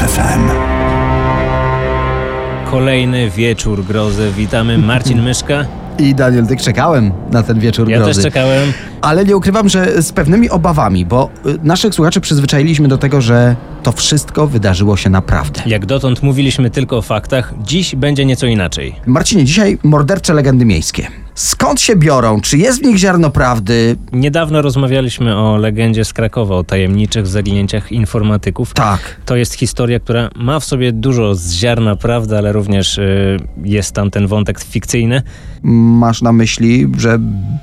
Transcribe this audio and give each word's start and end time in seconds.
RMFFM. 0.00 0.48
Kolejny 2.70 3.30
wieczór 3.30 3.84
grozy. 3.84 4.32
Witamy 4.36 4.78
Marcin 4.78 5.22
Myszka. 5.22 5.64
I 5.98 6.14
Daniel 6.14 6.46
Dyk 6.46 6.60
czekałem 6.60 7.12
na 7.30 7.42
ten 7.42 7.60
wieczór 7.60 7.88
Ja 7.88 7.98
grozy. 7.98 8.14
też 8.14 8.22
czekałem. 8.32 8.72
Ale 9.00 9.24
nie 9.24 9.36
ukrywam, 9.36 9.68
że 9.68 10.02
z 10.02 10.12
pewnymi 10.12 10.50
obawami, 10.50 11.06
bo 11.06 11.30
y, 11.46 11.58
naszych 11.62 11.94
słuchaczy 11.94 12.20
przyzwyczailiśmy 12.20 12.88
do 12.88 12.98
tego, 12.98 13.20
że 13.20 13.56
to 13.82 13.92
wszystko 13.92 14.46
wydarzyło 14.46 14.96
się 14.96 15.10
naprawdę. 15.10 15.60
Jak 15.66 15.86
dotąd 15.86 16.22
mówiliśmy 16.22 16.70
tylko 16.70 16.96
o 16.96 17.02
faktach, 17.02 17.54
dziś 17.62 17.94
będzie 17.96 18.24
nieco 18.24 18.46
inaczej. 18.46 18.94
Marcinie, 19.06 19.44
dzisiaj 19.44 19.78
mordercze 19.82 20.34
legendy 20.34 20.64
miejskie. 20.64 21.06
Skąd 21.34 21.80
się 21.80 21.96
biorą? 21.96 22.40
Czy 22.40 22.58
jest 22.58 22.80
w 22.80 22.84
nich 22.84 22.96
ziarno 22.96 23.30
prawdy? 23.30 23.96
Niedawno 24.12 24.62
rozmawialiśmy 24.62 25.36
o 25.36 25.56
legendzie 25.56 26.04
z 26.04 26.12
Krakowa, 26.12 26.54
o 26.54 26.64
tajemniczych 26.64 27.26
zaginięciach 27.26 27.92
informatyków. 27.92 28.74
Tak. 28.74 29.00
To 29.26 29.36
jest 29.36 29.54
historia, 29.54 30.00
która 30.00 30.30
ma 30.36 30.60
w 30.60 30.64
sobie 30.64 30.92
dużo 30.92 31.34
z 31.34 31.52
ziarna 31.52 31.96
prawdy, 31.96 32.38
ale 32.38 32.52
również 32.52 32.98
y, 32.98 33.36
jest 33.64 33.92
tam 33.92 34.10
ten 34.10 34.26
wątek 34.26 34.60
fikcyjny. 34.60 35.22
Masz 35.62 36.22
na 36.22 36.32
myśli, 36.32 36.88
że 36.98 37.18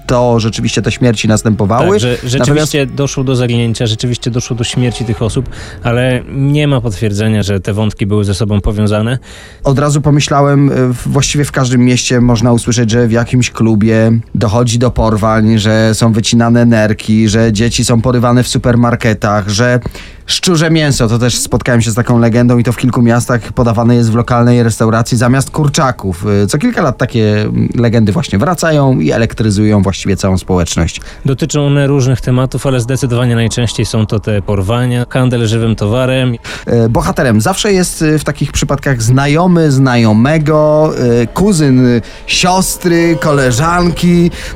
to 0.08 0.40
rzeczywiście 0.40 0.82
te 0.82 0.92
śmierci 0.92 1.28
następowały? 1.28 1.90
Tak, 1.90 2.00
że 2.00 2.18
rzeczywiście 2.24 2.86
doszło 2.86 3.24
do 3.24 3.36
zaginięcia, 3.36 3.86
rzeczywiście 3.86 4.32
doszło 4.32 4.56
do 4.56 4.64
śmierci 4.64 5.06
tych 5.06 5.22
osób, 5.22 5.50
ale 5.84 6.24
nie 6.32 6.68
ma 6.68 6.82
potwierdzenia, 6.82 7.44
że 7.44 7.60
te 7.60 7.74
wątki 7.74 8.06
były 8.06 8.26
ze 8.26 8.34
sobą 8.34 8.62
powiązane. 8.62 9.20
Od 9.64 9.80
razu 9.80 10.02
pomyślałem, 10.02 10.72
y, 10.72 10.94
właściwie 11.06 11.46
w 11.46 11.52
każdym 11.52 11.82
mieście 11.86 12.22
można 12.22 12.52
usłyszeć, 12.52 12.92
że 12.92 13.08
w 13.08 13.12
jakimś 13.12 13.52
klubie 13.58 14.12
dochodzi 14.36 14.80
do 14.80 14.92
porwań, 14.92 15.58
że 15.58 15.96
są 15.96 16.12
wycinane 16.12 16.66
nerki, 16.66 17.30
że 17.30 17.54
dzieci 17.54 17.86
są 17.86 18.02
porywane 18.02 18.44
w 18.44 18.48
supermarketach, 18.48 19.50
że 19.50 19.80
szczurze 20.26 20.70
mięso, 20.72 21.08
to 21.08 21.20
też 21.20 21.38
spotkałem 21.38 21.82
się 21.82 21.92
z 21.92 21.96
taką 21.96 22.20
legendą 22.20 22.58
i 22.58 22.64
to 22.64 22.72
w 22.72 22.78
kilku 22.78 23.02
miastach 23.02 23.42
podawane 23.42 23.96
jest 23.96 24.12
w 24.12 24.16
lokalnej 24.16 24.64
restauracji 24.64 25.18
zamiast 25.18 25.52
kurczaków. 25.52 26.26
Y, 26.44 26.48
Co 26.48 26.58
kilka 26.58 26.82
lat 26.82 26.98
takie 26.98 27.42
mm, 27.42 27.70
legendy 27.76 28.12
właśnie 28.12 28.40
wracają 28.40 29.00
i 29.00 29.12
elektryzują 29.12 29.82
właściwie 29.82 30.18
całą 30.18 30.38
społeczność. 30.38 31.02
Dotyczą 31.26 31.66
one 31.66 31.88
różnych 31.88 32.22
tematów, 32.22 32.66
ale 32.66 32.80
zdecydowanie 32.80 33.36
najczęściej 33.36 33.86
są 33.86 34.06
to 34.06 34.20
te 34.20 34.42
porwania, 34.42 35.06
handel 35.10 35.48
żywym 35.48 35.76
towarem. 35.76 36.36
E, 36.66 36.90
Bohaterem 36.90 37.42
zawsze 37.42 37.74
jest 37.74 38.02
e, 38.02 38.20
w 38.20 38.24
takich 38.24 38.52
przypadkach 38.52 39.02
znajomy 39.02 39.72
znajomego, 39.72 40.94
kuzyn 41.34 41.88
siostry, 42.28 43.18
koleżanki. 43.20 43.47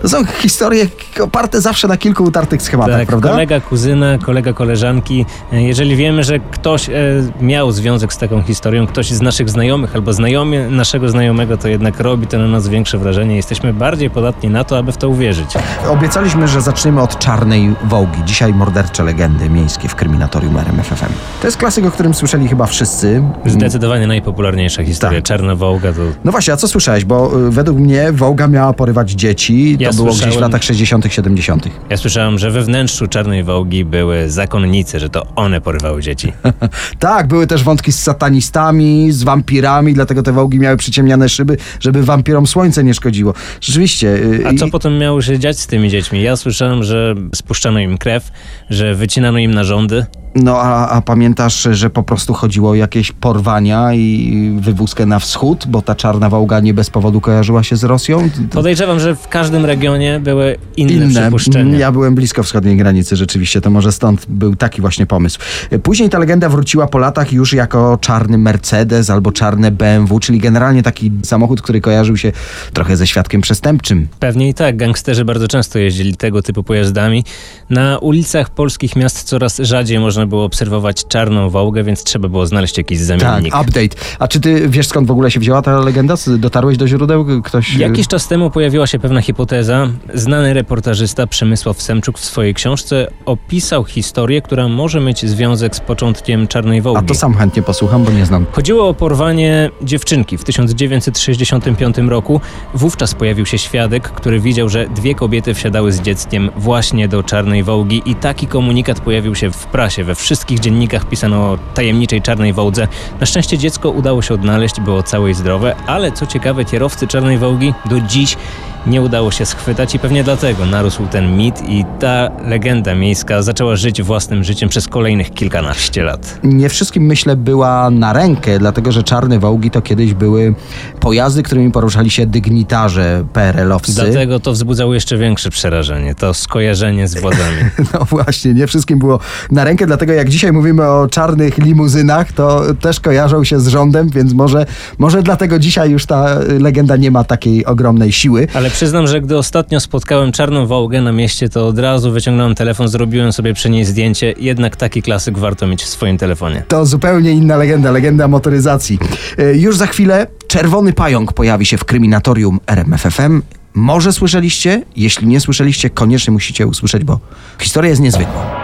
To 0.01 0.09
są 0.09 0.25
historie 0.25 0.85
oparte 1.21 1.61
zawsze 1.61 1.87
na 1.87 1.97
kilku 1.97 2.23
utartych 2.23 2.61
schematach, 2.61 2.95
Tak, 2.99 3.07
prawda? 3.07 3.29
kolega 3.29 3.59
kuzyna, 3.59 4.17
kolega 4.17 4.53
koleżanki. 4.53 5.25
E, 5.53 5.61
Jeżeli 5.61 5.95
wiemy, 5.95 6.23
że 6.23 6.39
ktoś 6.39 6.89
e, 6.89 6.93
miał 7.41 7.71
związek 7.71 8.13
z 8.13 8.17
taką 8.17 8.41
historią, 8.41 8.87
ktoś 8.87 9.11
z 9.11 9.21
naszych 9.21 9.49
znajomych 9.49 9.95
albo 9.95 10.13
znajomy 10.13 10.69
naszego 10.71 11.09
znajomego, 11.09 11.57
to 11.57 11.67
jednak 11.67 11.99
robi 11.99 12.27
to 12.27 12.37
na 12.37 12.47
nas 12.47 12.67
większe 12.67 12.97
wrażenie. 12.97 13.35
Jesteśmy 13.35 13.73
bardziej 13.73 14.09
podatni 14.09 14.49
na 14.49 14.63
to, 14.63 14.77
aby 14.77 14.91
w 14.91 14.97
to 14.97 15.09
uwierzyć. 15.09 15.53
Obiecaliśmy, 15.89 16.47
że 16.47 16.61
zaczniemy 16.61 17.01
od 17.01 17.19
Czarnej 17.19 17.75
Wołgi. 17.83 18.23
Dzisiaj 18.25 18.53
mordercze 18.53 19.03
legendy 19.03 19.49
miejskie 19.49 19.87
w 19.87 19.95
kryminatorium 19.95 20.57
RMFFM. 20.57 21.05
To 21.41 21.47
jest 21.47 21.57
klasyk, 21.57 21.85
o 21.85 21.91
którym 21.91 22.13
słyszeli 22.13 22.47
chyba 22.47 22.65
wszyscy. 22.65 23.23
Zdecydowanie 23.45 24.07
najpopularniejsza 24.07 24.83
historia. 24.83 25.17
Tak. 25.19 25.25
Czarna 25.27 25.55
Wołga 25.55 25.93
to 25.93 25.99
No 26.23 26.31
właśnie, 26.31 26.53
a 26.53 26.57
co 26.57 26.67
słyszałeś? 26.67 27.05
Bo 27.05 27.39
y, 27.47 27.51
według 27.51 27.77
mnie 27.77 28.11
Wołga 28.11 28.47
miała 28.47 28.73
porywać 28.81 29.11
dzieci. 29.11 29.77
Ja 29.79 29.89
to 29.89 29.95
było 29.95 30.13
gdzieś 30.13 30.35
w 30.37 30.39
latach 30.39 30.63
60., 30.63 31.05
70. 31.09 31.67
Ja 31.89 31.97
słyszałem, 31.97 32.39
że 32.39 32.51
we 32.51 32.61
wnętrzu 32.61 33.07
Czarnej 33.07 33.43
Wołgi 33.43 33.85
były 33.85 34.29
zakonnice, 34.29 34.99
że 34.99 35.09
to 35.09 35.25
one 35.35 35.61
porywały 35.61 36.01
dzieci. 36.01 36.33
Tak, 36.99 37.27
były 37.27 37.47
też 37.47 37.63
wątki 37.63 37.91
z 37.91 37.99
satanistami, 37.99 39.11
z 39.11 39.23
wampirami, 39.23 39.93
dlatego 39.93 40.23
te 40.23 40.31
wołgi 40.31 40.59
miały 40.59 40.77
przyciemniane 40.77 41.29
szyby, 41.29 41.57
żeby 41.79 42.03
wampirom 42.03 42.47
słońce 42.47 42.83
nie 42.83 42.93
szkodziło. 42.93 43.33
Rzeczywiście. 43.61 44.07
y, 44.07 44.43
A 44.47 44.53
co 44.59 44.65
i- 44.65 44.71
potem 44.71 44.97
miało 44.97 45.21
się 45.21 45.39
dziać 45.39 45.59
z 45.59 45.67
tymi 45.67 45.89
dziećmi? 45.89 46.21
Ja 46.21 46.35
słyszałem, 46.35 46.83
że 46.83 47.15
spuszczano 47.35 47.79
im 47.79 47.97
krew, 47.97 48.31
że 48.69 48.95
wycinano 48.95 49.39
im 49.39 49.53
narządy. 49.53 50.05
No 50.35 50.61
a, 50.61 50.89
a 50.89 51.01
pamiętasz, 51.01 51.67
że 51.71 51.89
po 51.89 52.03
prostu 52.03 52.33
chodziło 52.33 52.69
o 52.69 52.75
jakieś 52.75 53.11
porwania 53.11 53.93
i 53.93 54.57
wywózkę 54.61 55.05
na 55.05 55.19
wschód, 55.19 55.65
bo 55.67 55.81
ta 55.81 55.95
czarna 55.95 56.29
wołga 56.29 56.59
nie 56.59 56.73
bez 56.73 56.89
powodu 56.89 57.21
kojarzyła 57.21 57.63
się 57.63 57.75
z 57.75 57.83
Rosją? 57.83 58.29
Podejrzewam, 58.51 58.99
że 58.99 59.15
w 59.15 59.27
każdym 59.27 59.65
regionie 59.65 60.19
były 60.19 60.57
inne, 60.77 60.93
Inne. 60.93 61.21
przypuszczenia. 61.21 61.77
Ja 61.77 61.91
byłem 61.91 62.15
blisko 62.15 62.43
wschodniej 62.43 62.77
granicy 62.77 63.15
rzeczywiście, 63.15 63.61
to 63.61 63.69
może 63.69 63.91
stąd 63.91 64.25
był 64.29 64.55
taki 64.55 64.81
właśnie 64.81 65.05
pomysł. 65.05 65.39
Później 65.83 66.09
ta 66.09 66.19
legenda 66.19 66.49
wróciła 66.49 66.87
po 66.87 66.97
latach 66.97 67.33
już 67.33 67.53
jako 67.53 67.97
czarny 68.01 68.37
Mercedes 68.37 69.09
albo 69.09 69.31
czarne 69.31 69.71
BMW, 69.71 70.19
czyli 70.19 70.39
generalnie 70.39 70.83
taki 70.83 71.11
samochód, 71.23 71.61
który 71.61 71.81
kojarzył 71.81 72.17
się 72.17 72.31
trochę 72.73 72.97
ze 72.97 73.07
świadkiem 73.07 73.41
przestępczym. 73.41 74.07
Pewnie 74.19 74.49
i 74.49 74.53
tak. 74.53 74.77
Gangsterzy 74.77 75.25
bardzo 75.25 75.47
często 75.47 75.79
jeździli 75.79 76.15
tego 76.15 76.41
typu 76.41 76.63
pojazdami. 76.63 77.23
Na 77.69 77.97
ulicach 77.97 78.49
polskich 78.49 78.95
miast 78.95 79.23
coraz 79.23 79.57
rzadziej 79.57 79.99
można 79.99 80.20
było 80.27 80.43
obserwować 80.45 81.07
czarną 81.07 81.49
wołgę, 81.49 81.83
więc 81.83 82.03
trzeba 82.03 82.29
było 82.29 82.45
znaleźć 82.45 82.77
jakiś 82.77 82.97
Tak, 82.97 83.07
zamiennik. 83.07 83.55
update. 83.61 83.95
A 84.19 84.27
czy 84.27 84.39
ty 84.39 84.69
wiesz 84.69 84.87
skąd 84.87 85.07
w 85.07 85.11
ogóle 85.11 85.31
się 85.31 85.39
wzięła 85.39 85.61
ta 85.61 85.79
legenda? 85.79 86.15
Dotarłeś 86.37 86.77
do 86.77 86.87
źródeł? 86.87 87.25
Ktoś... 87.43 87.75
Jakiś 87.75 88.07
czas 88.07 88.27
temu 88.27 88.49
pojawiła 88.49 88.87
się 88.87 88.99
pewna 88.99 89.21
hipoteza. 89.21 89.87
Znany 90.13 90.53
reportażysta 90.53 91.27
Przemysław 91.27 91.81
Semczuk 91.81 92.19
w 92.19 92.25
swojej 92.25 92.53
książce 92.53 93.07
opisał 93.25 93.83
historię, 93.83 94.41
która 94.41 94.67
może 94.67 94.99
mieć 94.99 95.25
związek 95.25 95.75
z 95.75 95.79
początkiem 95.79 96.47
Czarnej 96.47 96.81
Wołgi. 96.81 96.99
A 97.05 97.07
to 97.07 97.15
sam 97.15 97.33
chętnie 97.33 97.61
posłucham, 97.63 98.03
bo 98.03 98.11
nie 98.11 98.25
znam. 98.25 98.45
Chodziło 98.51 98.87
o 98.89 98.93
porwanie 98.93 99.69
dziewczynki 99.83 100.37
w 100.37 100.43
1965 100.43 101.97
roku. 101.97 102.41
Wówczas 102.73 103.13
pojawił 103.15 103.45
się 103.45 103.57
świadek, 103.57 104.03
który 104.11 104.39
widział, 104.39 104.69
że 104.69 104.87
dwie 104.89 105.15
kobiety 105.15 105.53
wsiadały 105.53 105.91
z 105.91 106.01
dzieckiem 106.01 106.49
właśnie 106.57 107.07
do 107.07 107.23
Czarnej 107.23 107.63
Wołgi 107.63 108.01
i 108.05 108.15
taki 108.15 108.47
komunikat 108.47 108.99
pojawił 108.99 109.35
się 109.35 109.51
w 109.51 109.65
prasie. 109.65 110.03
We 110.03 110.10
wszystkich 110.15 110.59
dziennikach 110.59 111.05
pisano 111.05 111.37
o 111.37 111.57
tajemniczej 111.73 112.21
Czarnej 112.21 112.53
Wołdze. 112.53 112.87
Na 113.19 113.25
szczęście 113.25 113.57
dziecko 113.57 113.89
udało 113.89 114.21
się 114.21 114.33
odnaleźć, 114.33 114.81
było 114.81 115.03
całe 115.03 115.31
i 115.31 115.33
zdrowe, 115.33 115.75
ale 115.87 116.11
co 116.11 116.25
ciekawe 116.25 116.65
kierowcy 116.65 117.07
Czarnej 117.07 117.37
Wołgi 117.37 117.73
do 117.85 118.01
dziś 118.01 118.37
nie 118.85 119.01
udało 119.01 119.31
się 119.31 119.45
schwytać 119.45 119.95
i 119.95 119.99
pewnie 119.99 120.23
dlatego 120.23 120.65
narósł 120.65 121.07
ten 121.07 121.37
mit 121.37 121.69
i 121.69 121.85
ta 121.99 122.31
legenda 122.45 122.95
miejska 122.95 123.41
zaczęła 123.41 123.75
żyć 123.75 124.01
własnym 124.01 124.43
życiem 124.43 124.69
przez 124.69 124.87
kolejnych 124.87 125.33
kilkanaście 125.33 126.03
lat. 126.03 126.39
Nie 126.43 126.69
wszystkim, 126.69 127.03
myślę, 127.03 127.35
była 127.35 127.89
na 127.89 128.13
rękę, 128.13 128.59
dlatego 128.59 128.91
że 128.91 129.03
czarne 129.03 129.39
wołgi 129.39 129.71
to 129.71 129.81
kiedyś 129.81 130.13
były 130.13 130.55
pojazdy, 130.99 131.43
którymi 131.43 131.71
poruszali 131.71 132.09
się 132.09 132.25
dygnitarze 132.25 133.25
PRL-owscy. 133.33 133.93
Dlatego 133.93 134.39
to 134.39 134.51
wzbudzało 134.51 134.93
jeszcze 134.93 135.17
większe 135.17 135.49
przerażenie, 135.49 136.15
to 136.15 136.33
skojarzenie 136.33 137.07
z 137.07 137.21
władzami. 137.21 137.57
No 137.93 138.05
właśnie, 138.05 138.53
nie 138.53 138.67
wszystkim 138.67 138.99
było 138.99 139.19
na 139.51 139.63
rękę, 139.63 139.87
dlatego 139.87 140.13
jak 140.13 140.29
dzisiaj 140.29 140.51
mówimy 140.51 140.87
o 140.87 141.07
czarnych 141.07 141.57
limuzynach, 141.57 142.31
to 142.31 142.61
też 142.81 142.99
kojarzą 142.99 143.43
się 143.43 143.59
z 143.59 143.67
rządem, 143.67 144.09
więc 144.09 144.33
może, 144.33 144.65
może 144.97 145.23
dlatego 145.23 145.59
dzisiaj 145.59 145.91
już 145.91 146.05
ta 146.05 146.39
legenda 146.59 146.95
nie 146.95 147.11
ma 147.11 147.23
takiej 147.23 147.65
ogromnej 147.65 148.11
siły. 148.11 148.47
Ale 148.53 148.70
przyznam, 148.71 149.07
że 149.07 149.21
gdy 149.21 149.37
ostatnio 149.37 149.79
spotkałem 149.79 150.31
czarną 150.31 150.65
wołgę 150.67 151.01
na 151.01 151.11
mieście, 151.11 151.49
to 151.49 151.67
od 151.67 151.79
razu 151.79 152.11
wyciągnąłem 152.11 152.55
telefon, 152.55 152.87
zrobiłem 152.87 153.33
sobie 153.33 153.53
przy 153.53 153.69
niej 153.69 153.85
zdjęcie. 153.85 154.33
Jednak 154.37 154.75
taki 154.75 155.01
klasyk 155.01 155.37
warto 155.37 155.67
mieć 155.67 155.83
w 155.83 155.87
swoim 155.87 156.17
telefonie. 156.17 156.63
To 156.67 156.85
zupełnie 156.85 157.31
inna 157.31 157.57
legenda, 157.57 157.91
legenda 157.91 158.27
motoryzacji. 158.27 158.99
E, 159.37 159.57
Już 159.57 159.77
za 159.77 159.87
chwilę 159.87 160.27
czerwony 160.47 160.93
pająk 160.93 161.33
pojawi 161.33 161.65
się 161.65 161.77
w 161.77 161.85
kryminatorium 161.85 162.59
RMFFM. 162.67 163.41
Może 163.73 164.13
słyszeliście? 164.13 164.83
Jeśli 164.95 165.27
nie 165.27 165.39
słyszeliście, 165.39 165.89
koniecznie 165.89 166.31
musicie 166.33 166.67
usłyszeć, 166.67 167.03
bo 167.03 167.19
historia 167.59 167.89
jest 167.89 168.01
niezwykła. 168.01 168.60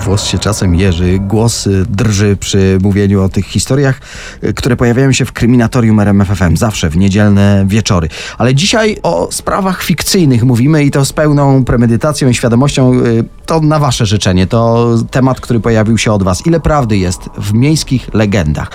Włos 0.00 0.24
się 0.24 0.38
czasem 0.38 0.74
jeży, 0.74 1.18
głos 1.18 1.68
drży 1.88 2.36
przy 2.36 2.78
mówieniu 2.82 3.22
o 3.22 3.28
tych 3.28 3.46
historiach, 3.46 4.00
y, 4.44 4.54
które 4.54 4.76
pojawiają 4.76 5.12
się 5.12 5.24
w 5.24 5.32
kryminatorium 5.32 6.00
RMFFM, 6.00 6.56
zawsze 6.56 6.90
w 6.90 6.96
niedzielne 6.96 7.64
wieczory. 7.68 8.08
Ale 8.38 8.54
dzisiaj 8.54 8.96
o 9.02 9.28
sprawach 9.30 9.82
fikcyjnych 9.82 10.44
mówimy 10.44 10.84
i 10.84 10.90
to 10.90 11.04
z 11.04 11.12
pełną 11.12 11.64
premedytacją 11.64 12.28
i 12.28 12.34
świadomością. 12.34 12.94
y, 12.94 13.24
To 13.46 13.60
na 13.60 13.78
wasze 13.78 14.06
życzenie, 14.06 14.46
to 14.46 14.88
temat, 15.10 15.40
który 15.40 15.60
pojawił 15.60 15.98
się 15.98 16.12
od 16.12 16.22
was. 16.22 16.46
Ile 16.46 16.60
prawdy 16.60 16.96
jest 16.96 17.20
w 17.38 17.52
miejskich 17.52 18.14
legendach? 18.14 18.70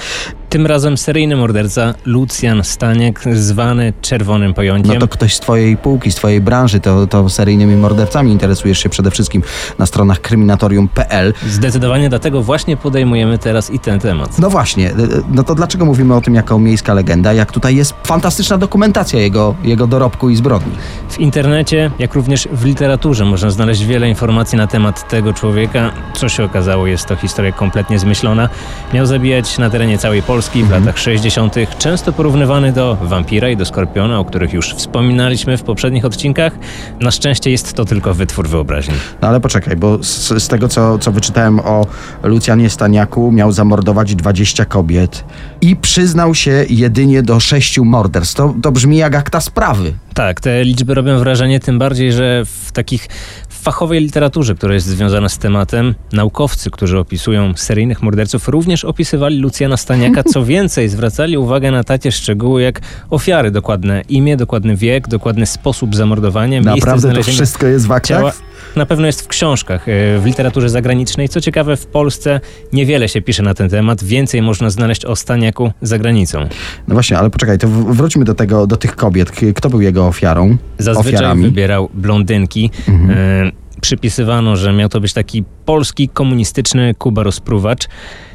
Tym 0.51 0.65
razem 0.65 0.97
seryjny 0.97 1.35
morderca 1.35 1.93
Lucjan 2.05 2.63
Staniek, 2.63 3.21
zwany 3.33 3.93
Czerwonym 4.01 4.53
Pająkiem. 4.53 4.93
No 4.93 4.99
to 4.99 5.07
ktoś 5.07 5.35
z 5.35 5.39
twojej 5.39 5.77
półki, 5.77 6.11
z 6.11 6.15
twojej 6.15 6.41
branży, 6.41 6.79
to, 6.79 7.07
to 7.07 7.29
seryjnymi 7.29 7.75
mordercami 7.75 8.31
interesujesz 8.31 8.79
się 8.79 8.89
przede 8.89 9.11
wszystkim 9.11 9.43
na 9.79 9.85
stronach 9.85 10.21
kryminatorium.pl. 10.21 11.33
Zdecydowanie 11.47 12.09
dlatego 12.09 12.43
właśnie 12.43 12.77
podejmujemy 12.77 13.37
teraz 13.37 13.71
i 13.71 13.79
ten 13.79 13.99
temat. 13.99 14.39
No 14.39 14.49
właśnie, 14.49 14.91
no 15.29 15.43
to 15.43 15.55
dlaczego 15.55 15.85
mówimy 15.85 16.15
o 16.15 16.21
tym 16.21 16.35
jako 16.35 16.59
miejska 16.59 16.93
legenda, 16.93 17.33
jak 17.33 17.51
tutaj 17.51 17.75
jest 17.75 17.93
fantastyczna 18.03 18.57
dokumentacja 18.57 19.19
jego, 19.19 19.55
jego 19.63 19.87
dorobku 19.87 20.29
i 20.29 20.35
zbrodni? 20.35 20.73
W 21.09 21.19
internecie, 21.19 21.91
jak 21.99 22.13
również 22.13 22.47
w 22.51 22.65
literaturze 22.65 23.25
można 23.25 23.49
znaleźć 23.49 23.85
wiele 23.85 24.09
informacji 24.09 24.57
na 24.57 24.67
temat 24.67 25.09
tego 25.09 25.33
człowieka. 25.33 25.91
Co 26.13 26.29
się 26.29 26.43
okazało, 26.43 26.87
jest 26.87 27.05
to 27.05 27.15
historia 27.15 27.51
kompletnie 27.51 27.99
zmyślona. 27.99 28.49
Miał 28.93 29.05
zabijać 29.05 29.57
na 29.57 29.69
terenie 29.69 29.97
całej 29.97 30.21
Polski 30.21 30.40
w 30.49 30.55
mhm. 30.55 30.85
latach 30.85 30.99
60., 30.99 31.55
często 31.77 32.13
porównywany 32.13 32.73
do 32.73 32.97
wampira 33.01 33.49
i 33.49 33.57
do 33.57 33.65
skorpiona, 33.65 34.19
o 34.19 34.25
których 34.25 34.53
już 34.53 34.73
wspominaliśmy 34.73 35.57
w 35.57 35.63
poprzednich 35.63 36.05
odcinkach. 36.05 36.53
Na 36.99 37.11
szczęście 37.11 37.51
jest 37.51 37.73
to 37.73 37.85
tylko 37.85 38.13
wytwór 38.13 38.49
wyobraźni. 38.49 38.93
No 39.21 39.27
ale 39.27 39.39
poczekaj, 39.39 39.75
bo 39.75 40.03
z, 40.03 40.43
z 40.43 40.47
tego, 40.47 40.67
co, 40.67 40.99
co 40.99 41.11
wyczytałem 41.11 41.59
o 41.59 41.85
Lucjanie 42.23 42.69
Staniaku, 42.69 43.31
miał 43.31 43.51
zamordować 43.51 44.15
20 44.15 44.65
kobiet 44.65 45.23
i 45.61 45.75
przyznał 45.75 46.35
się 46.35 46.65
jedynie 46.69 47.23
do 47.23 47.39
sześciu 47.39 47.85
morderstw. 47.85 48.35
To, 48.35 48.55
to 48.61 48.71
brzmi 48.71 48.97
jak 48.97 49.15
akta 49.15 49.41
sprawy. 49.41 49.93
Tak, 50.13 50.41
te 50.41 50.63
liczby 50.63 50.93
robią 50.93 51.19
wrażenie, 51.19 51.59
tym 51.59 51.79
bardziej, 51.79 52.13
że 52.13 52.43
w 52.45 52.71
takich 52.71 53.07
fachowej 53.49 53.99
literaturze, 53.99 54.55
która 54.55 54.73
jest 54.73 54.87
związana 54.87 55.29
z 55.29 55.37
tematem, 55.37 55.95
naukowcy, 56.13 56.71
którzy 56.71 56.99
opisują 56.99 57.53
seryjnych 57.55 58.01
morderców, 58.01 58.47
również 58.47 58.85
opisywali 58.85 59.39
Lucjana 59.39 59.77
Staniaka. 59.77 60.23
Co 60.31 60.45
więcej, 60.45 60.89
zwracali 60.89 61.37
uwagę 61.37 61.71
na 61.71 61.83
takie 61.83 62.11
szczegóły 62.11 62.61
jak 62.61 62.81
ofiary, 63.09 63.51
dokładne 63.51 64.01
imię, 64.09 64.37
dokładny 64.37 64.75
wiek, 64.75 65.07
dokładny 65.07 65.45
sposób 65.45 65.95
zamordowania. 65.95 66.61
Naprawdę 66.61 67.13
to 67.13 67.23
wszystko 67.23 67.67
jest 67.67 67.87
w 67.87 67.91
aktach? 67.91 68.19
Ciała. 68.19 68.33
Na 68.75 68.85
pewno 68.85 69.07
jest 69.07 69.21
w 69.21 69.27
książkach, 69.27 69.89
e, 69.89 70.19
w 70.19 70.25
literaturze 70.25 70.69
zagranicznej. 70.69 71.29
Co 71.29 71.41
ciekawe, 71.41 71.77
w 71.77 71.85
Polsce 71.85 72.39
niewiele 72.73 73.09
się 73.09 73.21
pisze 73.21 73.43
na 73.43 73.53
ten 73.53 73.69
temat. 73.69 74.03
Więcej 74.03 74.41
można 74.41 74.69
znaleźć 74.69 75.05
o 75.05 75.15
Staniaku 75.15 75.71
za 75.81 75.97
granicą. 75.97 76.47
No 76.87 76.93
właśnie, 76.93 77.17
ale 77.17 77.29
poczekaj, 77.29 77.57
to 77.57 77.67
wróćmy 77.67 78.25
do 78.25 78.33
tego, 78.33 78.67
do 78.67 78.77
tych 78.77 78.95
kobiet. 78.95 79.31
Kto 79.55 79.69
był 79.69 79.81
jego 79.81 80.07
ofiarą? 80.07 80.57
Zazwyczaj 80.77 81.13
Ofiarami? 81.13 81.43
wybierał 81.43 81.89
blondynki. 81.93 82.71
Mhm. 82.87 83.11
E, 83.11 83.51
przypisywano, 83.81 84.55
że 84.55 84.73
miał 84.73 84.89
to 84.89 84.99
być 84.99 85.13
taki 85.13 85.43
polski 85.65 86.09
komunistyczny 86.09 86.93
Kuba 86.93 87.23
rozpruwacz. 87.23 87.87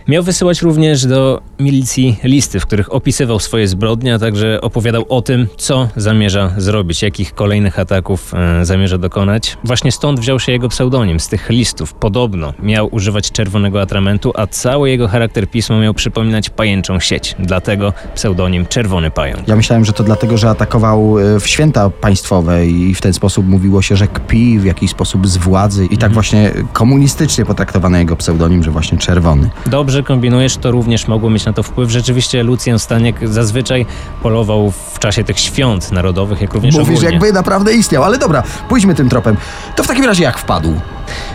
Miał 0.09 0.23
wysyłać 0.23 0.63
również 0.63 1.07
do 1.07 1.43
milicji 1.59 2.17
listy, 2.25 2.61
w 2.61 2.67
których 2.67 2.95
opisywał 2.95 3.39
swoje 3.39 3.69
zbrodnie, 3.69 4.15
a 4.15 4.19
także 4.19 4.61
opowiadał 4.61 5.05
o 5.09 5.23
tym, 5.23 5.47
co 5.57 5.89
zamierza 5.97 6.53
zrobić, 6.57 7.03
jakich 7.03 7.35
kolejnych 7.35 7.79
ataków 7.79 8.35
e, 8.35 8.65
zamierza 8.65 8.99
dokonać. 8.99 9.59
Właśnie 9.65 9.93
stąd 9.93 10.21
wziął 10.21 10.41
się 10.41 10.53
jego 10.53 10.69
pseudonim. 10.69 11.21
Z 11.21 11.29
tych 11.29 11.51
listów 11.51 11.95
podobno 11.95 12.53
miał 12.63 12.95
używać 12.95 13.33
czerwonego 13.33 13.81
atramentu, 13.81 14.33
a 14.35 14.47
cały 14.47 14.91
jego 14.91 15.09
charakter 15.09 15.51
pisma 15.51 15.81
miał 15.81 15.95
przypominać 15.95 16.51
pajęczą 16.51 17.01
sieć. 17.01 17.37
Dlatego 17.39 17.93
pseudonim 18.15 18.67
Czerwony 18.67 19.11
Pająk. 19.11 19.49
Ja 19.49 19.57
myślałem, 19.57 19.85
że 19.85 19.93
to 19.93 20.05
dlatego, 20.05 20.39
że 20.39 20.51
atakował 20.51 21.19
e, 21.19 21.41
w 21.41 21.47
święta 21.47 21.91
państwowe 21.91 22.67
i 22.67 22.95
w 22.95 23.01
ten 23.01 23.13
sposób 23.13 23.47
mówiło 23.47 23.83
się, 23.83 23.97
że 23.97 24.07
kpi 24.07 24.59
w 24.59 24.65
jakiś 24.65 24.91
sposób 24.91 25.27
z 25.27 25.37
władzy 25.37 25.85
i 25.85 25.89
tak 25.89 26.11
mhm. 26.11 26.13
właśnie 26.13 26.53
komunistycznie 26.73 27.45
potraktowano 27.45 27.99
jego 27.99 28.17
pseudonim, 28.17 28.63
że 28.63 28.71
właśnie 28.71 28.99
Czerwony. 28.99 29.51
Dobrze 29.67 29.96
dobrze 29.97 30.07
kombinujesz, 30.07 30.57
to 30.57 30.71
również 30.71 31.09
mogło 31.09 31.31
mieć 31.31 31.45
na 31.45 31.53
to 31.53 31.63
wpływ. 31.63 31.91
Rzeczywiście 31.91 32.43
Lucjan 32.43 32.79
Staniek 32.79 33.29
zazwyczaj 33.29 33.87
polował 34.23 34.71
w 34.71 34.99
czasie 34.99 35.25
tych 35.25 35.39
świąt 35.39 35.93
narodowych, 35.93 36.41
jak 36.41 36.55
również 36.55 36.75
Mówisz, 36.75 36.99
ogólnie. 36.99 37.11
jakby 37.11 37.33
naprawdę 37.33 37.75
istniał, 37.75 38.05
ale 38.05 38.19
dobra, 38.19 38.43
pójdźmy 38.69 38.95
tym 38.95 39.09
tropem. 39.09 39.37
To 39.77 39.83
w 39.83 39.87
takim 39.87 40.05
razie 40.05 40.25
jak 40.25 40.39
wpadł? 40.39 40.81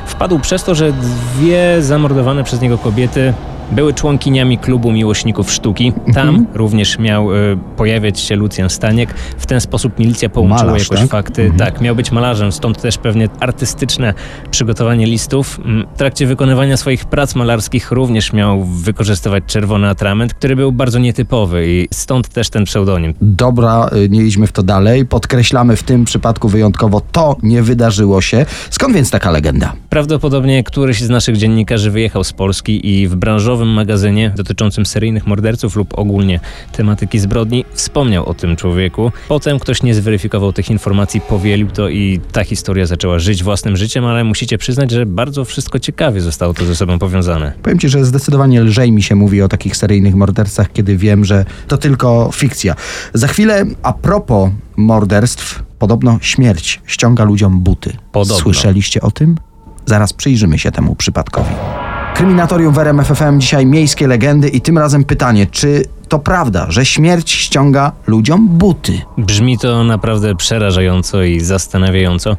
Wpadł 0.05 0.39
przez 0.39 0.63
to, 0.63 0.75
że 0.75 0.93
dwie 0.93 1.81
zamordowane 1.81 2.43
przez 2.43 2.61
niego 2.61 2.77
kobiety 2.77 3.33
były 3.71 3.93
członkiniami 3.93 4.57
klubu 4.57 4.91
miłośników 4.91 5.51
sztuki. 5.51 5.93
Tam 6.13 6.29
mhm. 6.29 6.47
również 6.53 6.99
miał 6.99 7.35
y, 7.35 7.57
pojawiać 7.77 8.19
się 8.19 8.35
Lucjan 8.35 8.69
Staniek. 8.69 9.13
W 9.37 9.45
ten 9.45 9.61
sposób 9.61 9.99
milicja 9.99 10.29
połączyła 10.29 10.63
Malarz, 10.63 10.81
jakoś 10.83 10.99
tak? 10.99 11.09
fakty. 11.09 11.41
Mhm. 11.41 11.59
Tak, 11.59 11.81
miał 11.81 11.95
być 11.95 12.11
malarzem, 12.11 12.51
stąd 12.51 12.81
też 12.81 12.97
pewnie 12.97 13.29
artystyczne 13.39 14.13
przygotowanie 14.51 15.05
listów. 15.05 15.59
Mm, 15.65 15.87
w 15.95 15.97
trakcie 15.97 16.27
wykonywania 16.27 16.77
swoich 16.77 17.05
prac 17.05 17.35
malarskich 17.35 17.91
również 17.91 18.33
miał 18.33 18.63
wykorzystywać 18.63 19.43
czerwony 19.47 19.89
atrament, 19.89 20.33
który 20.33 20.55
był 20.55 20.71
bardzo 20.71 20.99
nietypowy 20.99 21.67
i 21.67 21.87
stąd 21.91 22.27
też 22.27 22.49
ten 22.49 22.65
pseudonim. 22.65 23.13
Dobra, 23.21 23.89
y, 23.95 24.09
nie 24.09 24.21
idźmy 24.21 24.47
w 24.47 24.51
to 24.51 24.63
dalej. 24.63 25.05
Podkreślamy 25.05 25.75
w 25.75 25.83
tym 25.83 26.05
przypadku 26.05 26.49
wyjątkowo 26.49 27.01
to 27.11 27.35
nie 27.43 27.63
wydarzyło 27.63 28.21
się. 28.21 28.45
Skąd 28.69 28.95
więc 28.95 29.11
taka 29.11 29.31
legenda? 29.31 29.73
Prawdopodobnie 29.89 30.63
któryś 30.63 31.01
z 31.01 31.09
naszych 31.09 31.37
dziennikarzy 31.37 31.91
wyjechał 31.91 32.23
z 32.23 32.33
Polski 32.33 32.89
i 32.89 33.07
w 33.07 33.15
branżowym 33.15 33.60
magazynie 33.69 34.33
dotyczącym 34.35 34.85
seryjnych 34.85 35.27
morderców 35.27 35.75
lub 35.75 35.99
ogólnie 35.99 36.39
tematyki 36.71 37.19
zbrodni 37.19 37.65
wspomniał 37.73 38.25
o 38.25 38.33
tym 38.33 38.55
człowieku. 38.55 39.11
Potem 39.27 39.59
ktoś 39.59 39.83
nie 39.83 39.95
zweryfikował 39.95 40.53
tych 40.53 40.69
informacji, 40.69 41.21
powielił 41.21 41.67
to 41.67 41.89
i 41.89 42.19
ta 42.31 42.43
historia 42.43 42.85
zaczęła 42.85 43.19
żyć 43.19 43.43
własnym 43.43 43.77
życiem, 43.77 44.05
ale 44.05 44.23
musicie 44.23 44.57
przyznać, 44.57 44.91
że 44.91 45.05
bardzo 45.05 45.45
wszystko 45.45 45.79
ciekawie 45.79 46.21
zostało 46.21 46.53
to 46.53 46.65
ze 46.65 46.75
sobą 46.75 46.99
powiązane. 46.99 47.53
Powiem 47.63 47.79
ci, 47.79 47.89
że 47.89 48.05
zdecydowanie 48.05 48.61
lżej 48.61 48.91
mi 48.91 49.03
się 49.03 49.15
mówi 49.15 49.41
o 49.41 49.47
takich 49.47 49.77
seryjnych 49.77 50.15
mordercach, 50.15 50.71
kiedy 50.73 50.97
wiem, 50.97 51.25
że 51.25 51.45
to 51.67 51.77
tylko 51.77 52.29
fikcja. 52.33 52.75
Za 53.13 53.27
chwilę, 53.27 53.65
a 53.83 53.93
propos 53.93 54.49
morderstw, 54.77 55.63
podobno 55.79 56.17
śmierć 56.21 56.81
ściąga 56.85 57.23
ludziom 57.23 57.59
buty. 57.59 57.93
Podobno. 58.11 58.43
Słyszeliście 58.43 59.01
o 59.01 59.11
tym? 59.11 59.37
Zaraz 59.85 60.13
przyjrzymy 60.13 60.59
się 60.59 60.71
temu 60.71 60.95
przypadkowi. 60.95 61.80
Kryminatorium 62.15 62.73
w 62.73 62.77
RMF 62.77 63.07
FM, 63.07 63.39
dzisiaj 63.39 63.65
miejskie 63.65 64.07
legendy 64.07 64.49
i 64.49 64.61
tym 64.61 64.77
razem 64.77 65.03
pytanie, 65.03 65.47
czy 65.51 65.85
to 66.07 66.19
prawda, 66.19 66.65
że 66.69 66.85
śmierć 66.85 67.31
ściąga 67.31 67.91
ludziom 68.07 68.47
buty? 68.47 69.01
Brzmi 69.17 69.57
to 69.57 69.83
naprawdę 69.83 70.35
przerażająco 70.35 71.23
i 71.23 71.39
zastanawiająco. 71.39 72.37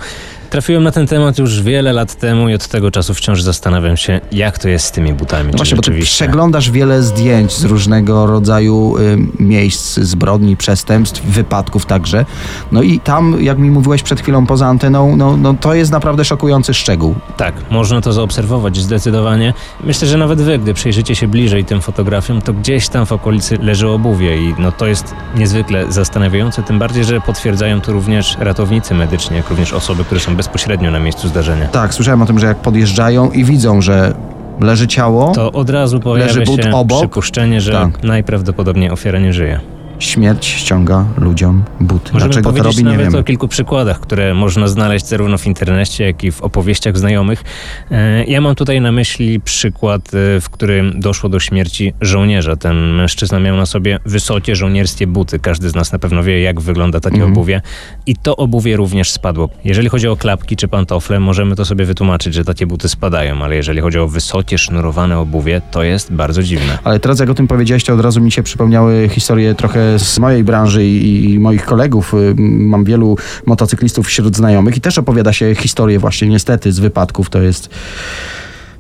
Trafiłem 0.52 0.82
na 0.82 0.93
ten 0.93 1.06
temat 1.06 1.38
już 1.38 1.62
wiele 1.62 1.93
lat 1.93 2.14
temu 2.14 2.49
i 2.49 2.54
od 2.54 2.66
tego 2.69 2.90
czasu 2.90 3.14
wciąż 3.14 3.43
zastanawiam 3.43 3.96
się, 3.96 4.20
jak 4.32 4.58
to 4.58 4.69
jest 4.69 4.87
z 4.87 4.90
tymi 4.90 5.12
butami. 5.12 5.50
No 5.50 5.56
właśnie, 5.56 5.76
bo 5.76 5.82
ty 5.82 6.00
przeglądasz 6.00 6.70
wiele 6.70 7.02
zdjęć 7.02 7.52
z 7.52 7.64
różnego 7.64 8.26
rodzaju 8.26 8.94
y, 8.99 9.43
miejsc 9.43 10.00
zbrodni, 10.00 10.56
przestępstw, 10.56 11.25
wypadków 11.25 11.87
także. 11.87 12.25
No 12.72 12.82
i 12.82 13.00
tam, 13.00 13.37
jak 13.40 13.58
mi 13.58 13.70
mówiłeś 13.70 14.02
przed 14.02 14.20
chwilą 14.20 14.46
poza 14.46 14.66
anteną, 14.66 15.16
no, 15.16 15.37
no 15.37 15.54
to 15.60 15.75
jest 15.75 15.93
naprawdę 15.93 16.25
szokujący 16.25 16.75
szczegół. 16.75 17.14
Tak, 17.37 17.55
można 17.70 18.00
to 18.00 18.12
zaobserwować 18.12 18.76
zdecydowanie. 18.76 19.55
Myślę, 19.84 20.08
że 20.08 20.19
nawet 20.19 20.40
wy, 20.40 20.58
gdy 20.58 20.75
przyjrzycie 20.75 21.14
się 21.14 21.28
bliżej 21.28 21.64
tym 21.64 21.81
fotografiom, 21.81 22.43
to 22.43 22.52
gdzieś 22.52 22.88
tam 22.88 23.06
w 23.06 23.12
okolicy 23.12 23.58
leży 23.58 23.88
obuwie 23.88 24.37
i 24.37 24.55
no 24.58 24.72
to 24.72 24.87
jest 24.87 25.14
niezwykle 25.37 25.93
zastanawiające, 25.93 26.62
tym 26.62 26.78
bardziej, 26.78 27.05
że 27.05 27.20
potwierdzają 27.20 27.81
to 27.81 27.93
również 27.93 28.37
ratownicy 28.38 28.94
medyczni, 28.94 29.37
jak 29.37 29.50
również 29.50 29.72
osoby, 29.72 30.05
które 30.05 30.20
są 30.20 30.41
bezpośrednio 30.42 30.90
na 30.90 30.98
miejscu 30.98 31.28
zdarzenia. 31.28 31.66
Tak, 31.66 31.94
słyszałem 31.94 32.22
o 32.22 32.26
tym, 32.26 32.38
że 32.38 32.46
jak 32.46 32.56
podjeżdżają 32.56 33.30
i 33.30 33.44
widzą, 33.44 33.80
że 33.80 34.14
leży 34.60 34.86
ciało, 34.86 35.32
to 35.34 35.52
od 35.52 35.70
razu 35.70 36.00
pojawia 36.00 36.26
leży 36.26 36.46
się 36.46 36.72
obok. 36.72 36.98
przypuszczenie, 36.98 37.60
że 37.60 37.72
tak. 37.72 38.02
najprawdopodobniej 38.02 38.90
ofiara 38.90 39.19
nie 39.19 39.32
żyje 39.32 39.60
śmierć 40.04 40.46
ściąga 40.46 41.04
ludziom 41.18 41.64
buty. 41.80 42.12
Możemy 42.12 42.32
Dlaczego 42.32 42.50
powiedzieć 42.50 42.76
to 42.76 42.90
robi, 42.90 42.98
nawet 42.98 43.14
o 43.14 43.24
kilku 43.24 43.48
przykładach, 43.48 44.00
które 44.00 44.34
można 44.34 44.68
znaleźć 44.68 45.06
zarówno 45.06 45.38
w 45.38 45.46
internecie, 45.46 46.04
jak 46.04 46.24
i 46.24 46.32
w 46.32 46.42
opowieściach 46.42 46.98
znajomych. 46.98 47.44
E, 47.90 48.24
ja 48.24 48.40
mam 48.40 48.54
tutaj 48.54 48.80
na 48.80 48.92
myśli 48.92 49.40
przykład, 49.40 50.14
e, 50.14 50.40
w 50.40 50.50
którym 50.50 51.00
doszło 51.00 51.28
do 51.28 51.40
śmierci 51.40 51.92
żołnierza. 52.00 52.56
Ten 52.56 52.94
mężczyzna 52.94 53.40
miał 53.40 53.56
na 53.56 53.66
sobie 53.66 53.98
wysokie 54.06 54.56
żołnierskie 54.56 55.06
buty. 55.06 55.38
Każdy 55.38 55.68
z 55.68 55.74
nas 55.74 55.92
na 55.92 55.98
pewno 55.98 56.22
wie, 56.22 56.40
jak 56.40 56.60
wygląda 56.60 57.00
takie 57.00 57.16
mm. 57.16 57.32
obuwie. 57.32 57.60
I 58.06 58.16
to 58.16 58.36
obuwie 58.36 58.76
również 58.76 59.10
spadło. 59.10 59.48
Jeżeli 59.64 59.88
chodzi 59.88 60.08
o 60.08 60.16
klapki 60.16 60.56
czy 60.56 60.68
pantofle, 60.68 61.20
możemy 61.20 61.56
to 61.56 61.64
sobie 61.64 61.84
wytłumaczyć, 61.84 62.34
że 62.34 62.44
takie 62.44 62.66
buty 62.66 62.88
spadają, 62.88 63.44
ale 63.44 63.56
jeżeli 63.56 63.80
chodzi 63.80 63.98
o 63.98 64.08
wysokie, 64.08 64.58
sznurowane 64.58 65.18
obuwie, 65.18 65.62
to 65.70 65.82
jest 65.82 66.12
bardzo 66.12 66.42
dziwne. 66.42 66.78
Ale 66.84 67.00
teraz 67.00 67.20
jak 67.20 67.30
o 67.30 67.34
tym 67.34 67.48
powiedziałeś, 67.48 67.84
to 67.84 67.94
od 67.94 68.00
razu 68.00 68.20
mi 68.20 68.32
się 68.32 68.42
przypomniały 68.42 69.08
historie 69.08 69.54
trochę 69.54 69.92
z 69.99 70.19
mojej 70.19 70.44
branży 70.44 70.87
i, 70.87 71.39
moich 71.39 71.65
kolegów, 71.65 72.15
y, 72.15 72.34
mam 72.39 72.84
wielu 72.84 73.17
motocyklistów 73.46 74.06
wśród 74.06 74.37
znajomych 74.37 74.77
i 74.77 74.81
też 74.81 74.99
opowiada 74.99 75.32
się 75.32 75.55
historię 75.55 75.99
właśnie 75.99 76.29
niestety 76.29 76.72
z 76.72 76.79
wypadków. 76.79 77.31
To 77.31 77.43
jest 77.43 77.70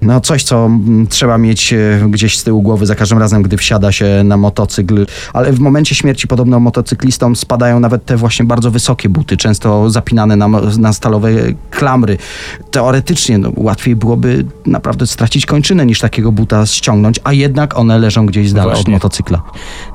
No 0.02 0.20
coś, 0.20 0.44
co 0.44 0.66
mm, 0.66 1.06
trzeba 1.06 1.38
mieć 1.38 1.72
e, 1.72 1.78
gdzieś 2.10 2.38
z 2.38 2.44
tyłu 2.44 2.62
głowy 2.62 2.86
za 2.86 2.94
każdym 2.94 3.18
razem, 3.18 3.42
gdy 3.42 3.56
wsiada 3.56 3.92
się 3.92 4.06
na 4.24 4.36
motocykl. 4.36 5.06
Ale 5.32 5.52
w 5.52 5.60
momencie 5.60 5.94
śmierci 5.94 6.28
podobno 6.28 6.60
motocyklistom 6.60 7.36
spadają 7.36 7.80
nawet 7.80 8.04
te 8.04 8.16
właśnie 8.16 8.44
bardzo 8.44 8.70
wysokie 8.70 9.08
buty, 9.08 9.36
często 9.36 9.90
zapinane 9.90 10.36
na, 10.36 10.48
na 10.78 10.92
stalowe 10.92 11.30
klamry. 11.70 12.18
Teoretycznie 12.70 13.38
no, 13.38 13.52
łatwiej 13.56 13.96
byłoby 13.96 14.44
naprawdę 14.66 15.06
stracić 15.06 15.46
kończynę 15.46 15.86
niż 15.86 15.98
takiego 15.98 16.32
buta 16.32 16.66
ściągnąć, 16.66 17.20
a 17.24 17.32
jednak 17.32 17.78
one 17.78 17.98
leżą 17.98 18.26
gdzieś 18.26 18.48
z 18.48 18.54
dala 18.54 18.72
od 18.74 18.88
motocykla. 18.88 19.42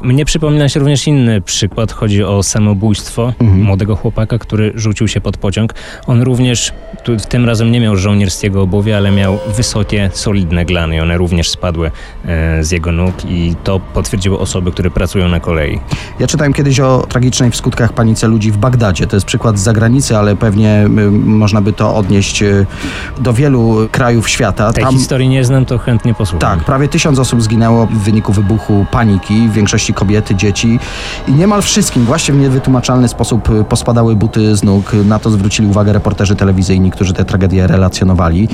Mnie 0.02 0.26
przypomina 0.26 0.70
się 0.70 0.80
również 0.80 1.08
inny 1.08 1.42
przykład. 1.42 1.92
Chodzi 1.92 2.24
o 2.24 2.44
samobójstwo 2.44 3.34
młodego 3.40 3.96
chłopaka, 3.96 4.38
który 4.38 4.72
rzucił 4.76 5.08
się 5.08 5.22
pod 5.22 5.38
pociąg. 5.38 5.74
On 6.08 6.22
również 6.22 6.74
tu, 7.04 7.18
tym 7.30 7.46
razem 7.46 7.72
nie 7.72 7.80
miał 7.80 7.96
żołnierskiego 7.96 8.62
obuwia, 8.62 8.98
ale 8.98 9.12
miał 9.12 9.40
wysokie, 9.58 9.97
solidne 10.14 10.66
glany. 10.66 11.02
One 11.02 11.18
również 11.18 11.50
spadły 11.50 11.92
e, 12.26 12.64
z 12.64 12.72
jego 12.72 12.92
nóg 12.92 13.26
i 13.26 13.56
to 13.64 13.80
potwierdziły 13.80 14.40
osoby, 14.40 14.72
które 14.72 14.92
pracują 14.92 15.28
na 15.30 15.40
kolei. 15.40 15.80
Ja 16.20 16.28
czytałem 16.28 16.54
kiedyś 16.54 16.80
o 16.80 17.06
tragicznej 17.10 17.52
w 17.52 17.56
skutkach 17.56 17.94
panice 17.94 18.28
ludzi 18.28 18.52
w 18.52 18.58
Bagdadzie. 18.58 19.08
To 19.08 19.16
jest 19.16 19.26
przykład 19.26 19.60
z 19.60 19.62
zagranicy, 19.62 20.18
ale 20.18 20.36
pewnie 20.36 20.86
można 21.12 21.62
by 21.62 21.74
to 21.74 21.96
odnieść 21.96 22.44
y, 22.44 22.66
do 23.20 23.34
wielu 23.34 23.88
krajów 23.92 24.30
świata. 24.30 24.74
Tej 24.74 24.86
historii 24.86 25.30
nie 25.30 25.46
znam, 25.46 25.66
to 25.66 25.78
chętnie 25.78 26.14
posłucham. 26.14 26.58
Tak, 26.58 26.66
prawie 26.66 26.88
tysiąc 26.88 27.20
osób 27.20 27.42
zginęło 27.42 27.86
w 27.86 27.98
wyniku 27.98 28.34
wybuchu 28.34 28.86
paniki, 28.92 29.48
w 29.48 29.54
większości 29.54 29.94
kobiety, 29.94 30.36
dzieci 30.36 30.80
i 31.28 31.32
niemal 31.32 31.62
wszystkim 31.62 32.06
właśnie 32.06 32.34
w 32.34 32.38
niewytłumaczalny 32.38 33.08
sposób 33.08 33.50
y, 33.50 33.64
pospadały 33.64 34.16
buty 34.16 34.56
z 34.56 34.64
nóg. 34.64 34.94
Na 35.06 35.20
to 35.20 35.30
zwrócili 35.30 35.68
uwagę 35.68 35.94
reporterzy 35.94 36.36
telewizyjni, 36.36 36.92
którzy 36.92 37.14
tę 37.14 37.26
tragedię 37.26 37.68
relacjonowali. 37.68 38.50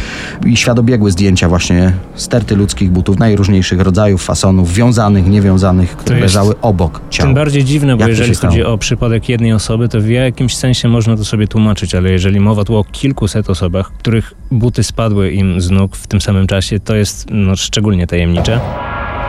I 0.46 0.58
świat 0.58 0.80
obiegły 0.80 1.12
zdjęcia 1.12 1.33
właśnie 1.48 1.94
sterty 2.16 2.56
ludzkich 2.56 2.92
butów 2.92 3.20
najróżniejszych 3.20 3.80
rodzajów, 3.80 4.24
fasonów, 4.24 4.74
wiązanych, 4.74 5.28
niewiązanych, 5.28 5.98
które 5.98 6.20
leżały 6.20 6.54
obok 6.62 7.02
ciał. 7.10 7.26
Tym 7.26 7.36
bardziej 7.36 7.64
dziwne, 7.64 7.96
bo 7.96 8.02
Jak 8.02 8.10
jeżeli 8.10 8.36
stało? 8.36 8.52
chodzi 8.52 8.64
o 8.64 8.78
przypadek 8.78 9.30
jednej 9.30 9.54
osoby, 9.54 9.90
to 9.90 10.02
w 10.02 10.08
jakimś 10.08 10.56
sensie 10.56 10.88
można 10.88 11.18
to 11.18 11.26
sobie 11.26 11.48
tłumaczyć, 11.48 11.96
ale 11.96 12.12
jeżeli 12.12 12.40
mowa 12.40 12.64
tu 12.64 12.78
o 12.78 12.84
kilkuset 12.84 13.50
osobach, 13.50 13.92
których 13.92 14.34
buty 14.52 14.84
spadły 14.84 15.32
im 15.32 15.62
z 15.62 15.70
nóg 15.70 15.96
w 15.96 16.08
tym 16.08 16.22
samym 16.22 16.48
czasie, 16.48 16.80
to 16.80 16.96
jest 16.96 17.28
no, 17.32 17.56
szczególnie 17.56 18.08
tajemnicze. 18.08 18.60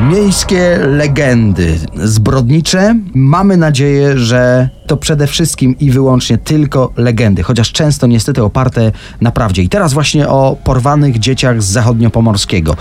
Miejskie 0.00 0.78
legendy 0.78 1.78
zbrodnicze. 1.94 2.96
Mamy 3.14 3.56
nadzieję, 3.56 4.18
że 4.18 4.68
to 4.86 4.96
przede 4.96 5.26
wszystkim 5.26 5.78
i 5.78 5.90
wyłącznie 5.90 6.38
tylko 6.38 6.92
legendy, 6.96 7.42
chociaż 7.42 7.72
często 7.72 8.06
niestety 8.06 8.42
oparte 8.42 8.92
na 9.20 9.30
prawdzie. 9.30 9.62
I 9.62 9.68
teraz 9.68 9.92
właśnie 9.92 10.28
o 10.28 10.56
porwanych 10.64 11.18
dzieciach 11.18 11.62
z 11.62 11.66
zachodniopomorskiego. 11.66 12.76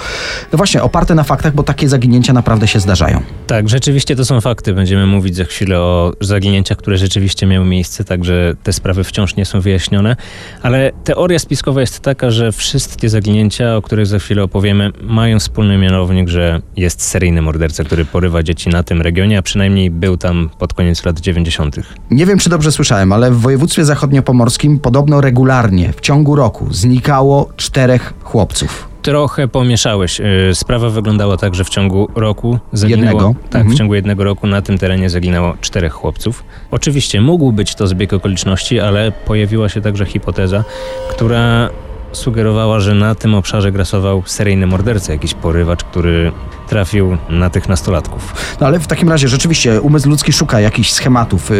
No 0.51 0.57
właśnie, 0.57 0.83
oparte 0.83 1.15
na 1.15 1.23
faktach, 1.23 1.55
bo 1.55 1.63
takie 1.63 1.89
zaginięcia 1.89 2.33
naprawdę 2.33 2.67
się 2.67 2.79
zdarzają. 2.79 3.21
Tak, 3.47 3.69
rzeczywiście 3.69 4.15
to 4.15 4.25
są 4.25 4.41
fakty. 4.41 4.73
Będziemy 4.73 5.05
mówić 5.05 5.35
za 5.35 5.43
chwilę 5.43 5.79
o 5.79 6.13
zaginięciach, 6.21 6.77
które 6.77 6.97
rzeczywiście 6.97 7.45
miały 7.45 7.65
miejsce, 7.65 8.03
także 8.03 8.53
te 8.63 8.73
sprawy 8.73 9.03
wciąż 9.03 9.35
nie 9.35 9.45
są 9.45 9.61
wyjaśnione. 9.61 10.15
Ale 10.61 10.91
teoria 11.03 11.39
spiskowa 11.39 11.81
jest 11.81 11.99
taka, 11.99 12.31
że 12.31 12.51
wszystkie 12.51 13.09
zaginięcia, 13.09 13.75
o 13.75 13.81
których 13.81 14.07
za 14.07 14.19
chwilę 14.19 14.43
opowiemy, 14.43 14.91
mają 15.01 15.39
wspólny 15.39 15.77
mianownik, 15.77 16.29
że 16.29 16.61
jest 16.77 17.02
seryjny 17.03 17.41
morderca, 17.41 17.83
który 17.83 18.05
porywa 18.05 18.43
dzieci 18.43 18.69
na 18.69 18.83
tym 18.83 19.01
regionie, 19.01 19.37
a 19.37 19.41
przynajmniej 19.41 19.91
był 19.91 20.17
tam 20.17 20.49
pod 20.59 20.73
koniec 20.73 21.05
lat 21.05 21.19
90. 21.19 21.75
Nie 22.11 22.25
wiem, 22.25 22.39
czy 22.39 22.49
dobrze 22.49 22.71
słyszałem, 22.71 23.11
ale 23.13 23.31
w 23.31 23.39
województwie 23.39 23.85
zachodniopomorskim 23.85 24.79
podobno 24.79 25.21
regularnie 25.21 25.93
w 25.93 26.01
ciągu 26.01 26.35
roku 26.35 26.67
znikało 26.73 27.49
czterech 27.57 28.13
chłopców. 28.23 28.87
Trochę 29.01 29.47
pomieszałeś. 29.47 30.19
Yy, 30.19 30.55
Sprawa 30.55 30.89
wyglądała 30.89 31.37
tak, 31.37 31.55
że 31.55 31.63
w 31.63 31.69
ciągu 31.69 32.07
roku 32.15 32.59
zaginęło. 32.73 33.05
Jednego? 33.05 33.35
Tak, 33.49 33.55
Mhm. 33.61 33.75
w 33.75 33.77
ciągu 33.77 33.95
jednego 33.95 34.23
roku 34.23 34.47
na 34.47 34.61
tym 34.61 34.77
terenie 34.77 35.09
zaginęło 35.09 35.53
czterech 35.61 35.93
chłopców. 35.93 36.43
Oczywiście 36.71 37.21
mógł 37.21 37.51
być 37.51 37.75
to 37.75 37.87
zbieg 37.87 38.13
okoliczności, 38.13 38.79
ale 38.79 39.11
pojawiła 39.11 39.69
się 39.69 39.81
także 39.81 40.05
hipoteza, 40.05 40.63
która 41.09 41.69
sugerowała, 42.13 42.79
że 42.79 42.93
na 42.95 43.15
tym 43.15 43.35
obszarze 43.35 43.71
grasował 43.71 44.23
seryjny 44.25 44.67
morderca, 44.67 45.13
jakiś 45.13 45.33
porywacz, 45.33 45.83
który 45.83 46.31
trafił 46.67 47.17
na 47.29 47.49
tych 47.49 47.69
nastolatków. 47.69 48.33
No 48.61 48.67
ale 48.67 48.79
w 48.79 48.87
takim 48.87 49.09
razie 49.09 49.27
rzeczywiście 49.27 49.81
umysł 49.81 50.09
ludzki 50.09 50.33
szuka 50.33 50.59
jakichś 50.59 50.91
schematów. 50.91 51.51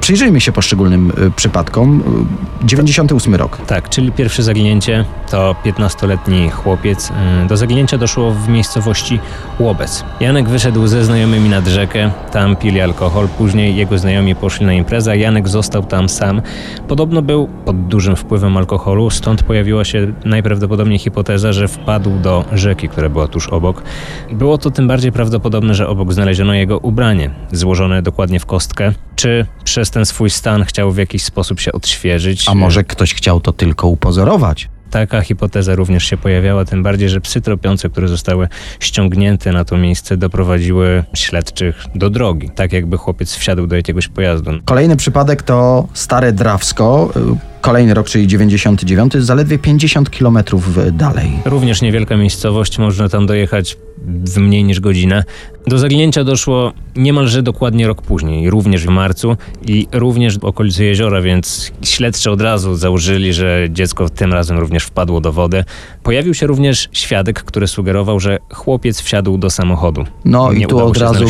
Y, 0.00 0.10
Przyjrzyjmy 0.10 0.40
się 0.40 0.52
poszczególnym 0.52 1.12
y, 1.26 1.30
przypadkom. 1.36 2.02
Y, 2.62 2.66
98 2.66 3.34
rok. 3.34 3.58
Tak, 3.66 3.88
czyli 3.88 4.12
pierwsze 4.12 4.42
zaginięcie 4.42 5.04
to 5.30 5.56
15-letni 5.64 6.50
chłopiec. 6.50 7.12
Yy, 7.40 7.48
Do 7.48 7.56
zaginięcia 7.56 7.98
doszło 7.98 8.30
w 8.30 8.48
miejscowości 8.48 9.20
Łobec. 9.58 10.04
Janek 10.20 10.48
wyszedł 10.48 10.86
ze 10.86 11.04
znajomymi 11.04 11.48
nad 11.48 11.66
rzekę, 11.66 12.10
tam 12.32 12.56
pili 12.56 12.80
alkohol, 12.80 13.28
później 13.28 13.76
jego 13.76 13.98
znajomi 13.98 14.34
poszli 14.34 14.66
na 14.66 14.72
imprezę, 14.72 15.18
Janek 15.18 15.48
został 15.48 15.82
tam 15.82 16.08
sam. 16.08 16.42
Podobno 16.88 17.22
był 17.22 17.48
pod 17.64 17.86
dużym 17.86 18.16
wpływem 18.16 18.56
alkoholu, 18.56 19.10
stąd 19.10 19.42
pojawiła 19.42 19.84
się 19.84 20.12
najprawdopodobniej 20.24 20.98
hipoteza, 20.98 21.52
że 21.52 21.68
wpadł 21.68 22.18
do 22.18 22.44
rzeki, 22.52 22.88
która 22.88 23.08
była 23.08 23.28
tuż 23.28 23.48
obok. 23.48 23.82
Było 24.32 24.58
to 24.58 24.70
tym 24.70 24.88
bardziej 24.88 25.12
prawdopodobne, 25.12 25.74
że 25.74 25.88
obok 25.88 26.12
znaleziono 26.12 26.54
jego 26.54 26.78
ubranie, 26.78 27.30
złożone 27.52 28.02
dokładnie 28.02 28.40
w 28.40 28.46
kostkę. 28.46 28.92
Czy 29.16 29.46
przez 29.70 29.90
ten 29.90 30.06
swój 30.06 30.30
stan 30.30 30.64
chciał 30.64 30.92
w 30.92 30.96
jakiś 30.96 31.24
sposób 31.24 31.60
się 31.60 31.72
odświeżyć? 31.72 32.48
A 32.48 32.54
może 32.54 32.84
ktoś 32.84 33.14
chciał 33.14 33.40
to 33.40 33.52
tylko 33.52 33.88
upozorować? 33.88 34.68
Taka 34.90 35.20
hipoteza 35.20 35.74
również 35.74 36.04
się 36.04 36.16
pojawiała, 36.16 36.64
tym 36.64 36.82
bardziej, 36.82 37.08
że 37.08 37.20
psy 37.20 37.40
tropiące, 37.40 37.90
które 37.90 38.08
zostały 38.08 38.48
ściągnięte 38.80 39.52
na 39.52 39.64
to 39.64 39.76
miejsce, 39.76 40.16
doprowadziły 40.16 41.04
śledczych 41.14 41.84
do 41.94 42.10
drogi. 42.10 42.50
Tak 42.54 42.72
jakby 42.72 42.96
chłopiec 42.96 43.34
wsiadł 43.34 43.66
do 43.66 43.76
jakiegoś 43.76 44.08
pojazdu. 44.08 44.50
Kolejny 44.64 44.96
przypadek 44.96 45.42
to 45.42 45.88
Stare 45.94 46.32
Drawsko. 46.32 47.12
Kolejny 47.60 47.94
rok, 47.94 48.08
czyli 48.08 48.26
99, 48.26 49.12
zaledwie 49.14 49.58
50 49.58 50.10
kilometrów 50.10 50.96
dalej. 50.96 51.30
Również 51.44 51.82
niewielka 51.82 52.16
miejscowość, 52.16 52.78
można 52.78 53.08
tam 53.08 53.26
dojechać 53.26 53.76
w 54.06 54.36
mniej 54.38 54.64
niż 54.64 54.80
godzinę. 54.80 55.24
Do 55.66 55.78
zaginięcia 55.78 56.24
doszło 56.24 56.72
niemalże 56.96 57.42
dokładnie 57.42 57.86
rok 57.86 58.02
później, 58.02 58.50
również 58.50 58.86
w 58.86 58.88
marcu 58.88 59.36
i 59.66 59.86
również 59.92 60.38
w 60.38 60.44
okolicy 60.44 60.84
jeziora, 60.84 61.22
więc 61.22 61.72
śledczy 61.82 62.30
od 62.30 62.40
razu 62.40 62.74
założyli, 62.74 63.32
że 63.32 63.66
dziecko 63.70 64.08
tym 64.08 64.32
razem 64.32 64.58
również 64.58 64.84
wpadło 64.84 65.20
do 65.20 65.32
wody. 65.32 65.64
Pojawił 66.02 66.34
się 66.34 66.46
również 66.46 66.88
świadek, 66.92 67.42
który 67.42 67.66
sugerował, 67.66 68.20
że 68.20 68.38
chłopiec 68.52 69.00
wsiadł 69.00 69.38
do 69.38 69.50
samochodu. 69.50 70.04
No 70.24 70.52
Nie 70.52 70.64
i 70.64 70.66
tu 70.66 70.78
od 70.86 70.96
razu 70.98 71.24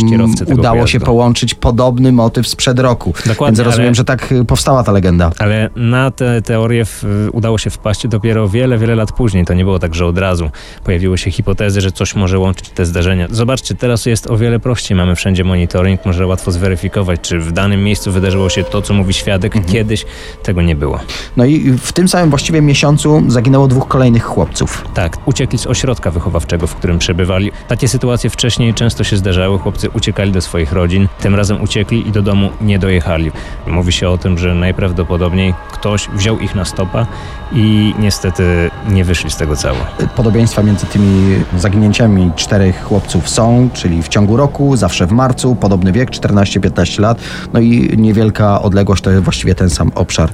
udało 0.47 0.75
pojazdu. 0.75 0.87
się 0.87 1.01
połączyć 1.01 1.55
podobny 1.55 2.13
motyw 2.13 2.49
sprzed 2.49 2.79
roku. 2.79 3.13
Dokładnie, 3.27 3.57
Więc 3.57 3.67
rozumiem, 3.67 3.89
ale- 3.89 3.95
że 3.95 4.05
tak 4.05 4.33
y, 4.33 4.45
powstała 4.45 4.83
ta 4.85 4.93
legenda. 4.93 5.33
Ale 5.39 5.71
na 5.77 6.11
tę 6.11 6.43
teorię 6.43 6.85
w, 6.85 7.05
udało 7.33 7.59
się 7.59 7.71
wpaść 7.71 8.09
dopiero 8.09 8.49
wiele, 8.49 8.79
wiele 8.79 8.95
lat 8.95 9.13
później. 9.13 9.45
To 9.45 9.55
nie 9.55 9.65
było 9.65 9.79
tak, 9.79 9.95
że 9.95 10.07
od 10.07 10.19
razu 10.19 10.51
pojawiły 10.85 11.19
się 11.19 11.31
hipotezy, 11.31 11.81
że 11.81 11.93
coś 11.93 12.15
może 12.15 12.39
łączyć 12.39 12.60
te 12.69 12.87
zdarzenia. 12.87 13.27
Zobaczcie, 13.31 13.75
teraz 13.75 14.07
jest 14.07 14.31
o 14.31 14.37
wiele 14.37 14.61
prościej. 14.61 14.97
Mamy 14.97 15.17
wszędzie 15.17 15.45
monitoring, 15.45 16.07
można 16.07 16.27
łatwo 16.27 16.53
zweryfikować, 16.53 17.21
czy 17.21 17.39
w 17.39 17.53
danym 17.53 17.85
miejscu 17.85 18.13
wydarzyło 18.13 18.49
się 18.49 18.65
to, 18.65 18.83
co 18.83 18.95
mówi 18.95 19.15
świadek. 19.15 19.57
Mhm. 19.57 19.75
Kiedyś 19.75 20.05
tego 20.43 20.63
nie 20.63 20.77
było. 20.77 21.01
No 21.37 21.45
i 21.45 21.73
w 21.73 21.93
tym 21.93 22.09
samym 22.09 22.31
właściwie 22.31 22.63
miesiącu 22.63 23.23
zaginęło 23.29 23.69
dwóch 23.69 23.89
kolejnych 23.89 24.25
chłopców. 24.25 24.85
Tak, 24.95 25.17
uciekli 25.29 25.59
z 25.59 25.67
ośrodka 25.67 26.11
wychowawczego, 26.11 26.67
w 26.67 26.75
którym 26.75 26.99
przebywali. 26.99 27.53
Takie 27.69 27.89
sytuacje 27.89 28.31
wcześniej 28.31 28.75
często 28.75 29.05
się 29.05 29.17
zdarzały. 29.17 29.59
Chłopcy 29.59 29.91
uciekali 29.91 30.33
do 30.33 30.41
swoich 30.41 30.73
rodzin, 30.73 31.09
tym 31.21 31.35
razem 31.35 31.63
uciekli 31.63 32.09
i 32.09 32.13
do 32.13 32.23
domu 32.23 32.51
nie 32.61 32.79
dojechali. 32.79 33.33
Mówi 33.67 33.93
się 33.93 34.09
o 34.09 34.19
tym, 34.19 34.39
że 34.39 34.55
najprawdopodobniej 34.55 35.55
ktoś 35.73 36.09
wziął 36.09 36.39
ich 36.39 36.55
na 36.55 36.65
stopa 36.65 37.07
i 37.53 37.95
niestety 37.99 38.71
nie 38.89 39.05
wyszli 39.05 39.31
z 39.31 39.37
tego 39.37 39.57
cało. 39.57 39.79
Podobieństwa 40.17 40.63
między 40.63 40.87
tymi 40.87 41.45
zaginięciami 41.59 42.31
czterech 42.51 42.85
chłopców 42.85 43.29
są, 43.29 43.71
czyli 43.73 44.03
w 44.03 44.09
ciągu 44.09 44.37
roku, 44.37 44.77
zawsze 44.77 45.07
w 45.07 45.13
marcu, 45.13 45.57
podobny 45.57 45.93
wiek, 45.93 46.11
14-15 46.11 47.01
lat, 47.01 47.21
no 47.53 47.61
i 47.61 47.97
niewielka 47.97 48.63
odległość 48.63 49.03
to 49.03 49.11
jest 49.11 49.25
właściwie 49.25 49.55
ten 49.55 49.71
sam 49.71 49.91
obszar. 49.95 50.31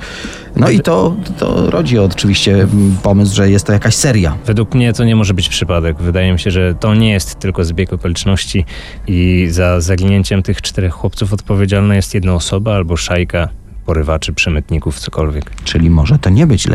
No 0.57 0.71
i 0.71 0.81
to, 0.81 1.17
to 1.39 1.71
rodzi 1.71 1.99
oczywiście 1.99 2.67
pomysł, 3.03 3.35
że 3.35 3.51
jest 3.51 3.67
to 3.67 3.73
jakaś 3.73 3.95
seria. 3.95 4.37
Według 4.47 4.75
mnie 4.75 4.93
to 4.93 5.05
nie 5.05 5.17
może 5.17 5.35
być 5.35 5.49
przypadek. 5.49 5.97
Wydaje 5.97 6.33
mi 6.33 6.39
się, 6.39 6.51
że 6.51 6.75
to 6.75 6.95
nie 6.95 7.13
jest 7.13 7.39
tylko 7.39 7.65
zbieg 7.65 7.93
okoliczności 7.93 8.65
i 9.07 9.49
za 9.51 9.81
zaginięciem 9.81 10.43
tych 10.43 10.63
czterech 10.63 10.93
chłopców 10.93 11.33
odpowiedzialna 11.33 11.95
jest 11.95 12.15
jedna 12.15 12.35
osoba 12.35 12.75
albo 12.75 12.97
szajka 12.97 13.49
porywaczy, 13.87 14.33
przemytników, 14.33 14.99
cokolwiek. 14.99 15.51
Czyli 15.65 15.91
może 15.91 16.19
to 16.19 16.31
nie 16.31 16.47
być 16.47 16.67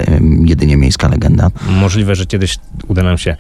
jedynie 0.46 0.78
miejska 0.78 1.08
legenda. 1.08 1.52
Możliwe, 1.70 2.16
że 2.16 2.26
kiedyś 2.26 2.58
uda 2.88 3.04
nam 3.04 3.18
się 3.18 3.36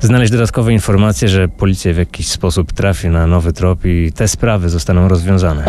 znaleźć 0.00 0.32
dodatkowe 0.32 0.72
informacje, 0.72 1.28
że 1.28 1.48
policja 1.48 1.92
w 1.92 1.96
jakiś 1.96 2.28
sposób 2.28 2.72
trafi 2.72 3.08
na 3.08 3.26
nowy 3.26 3.52
trop 3.52 3.84
i 3.84 4.12
te 4.12 4.28
sprawy 4.28 4.68
zostaną 4.68 5.08
rozwiązane. 5.08 5.64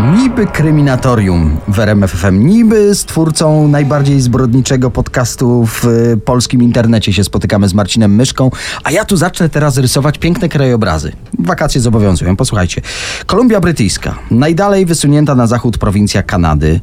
Niby 0.00 0.46
kryminatorium 0.46 1.60
w 1.68 1.78
RMFFM, 1.78 2.46
niby 2.46 2.94
z 2.94 3.04
twórcą 3.04 3.68
najbardziej 3.68 4.20
zbrodniczego 4.20 4.90
podcastu 4.90 5.66
w 5.66 5.84
y, 5.84 6.16
polskim 6.24 6.62
internecie 6.62 7.12
się 7.12 7.24
spotykamy 7.24 7.68
z 7.68 7.74
Marcinem 7.74 8.14
Myszką, 8.14 8.50
a 8.84 8.90
ja 8.90 9.04
tu 9.04 9.16
zacznę 9.16 9.48
teraz 9.48 9.78
rysować 9.78 10.18
piękne 10.18 10.48
krajobrazy. 10.48 11.12
Wakacje 11.38 11.80
zobowiązują, 11.80 12.36
posłuchajcie. 12.36 12.82
Kolumbia 13.26 13.60
Brytyjska, 13.60 14.18
najdalej 14.30 14.86
wysunięta 14.86 15.34
na 15.34 15.46
zachód 15.46 15.78
prowincja 15.78 16.22
Kanady. 16.22 16.80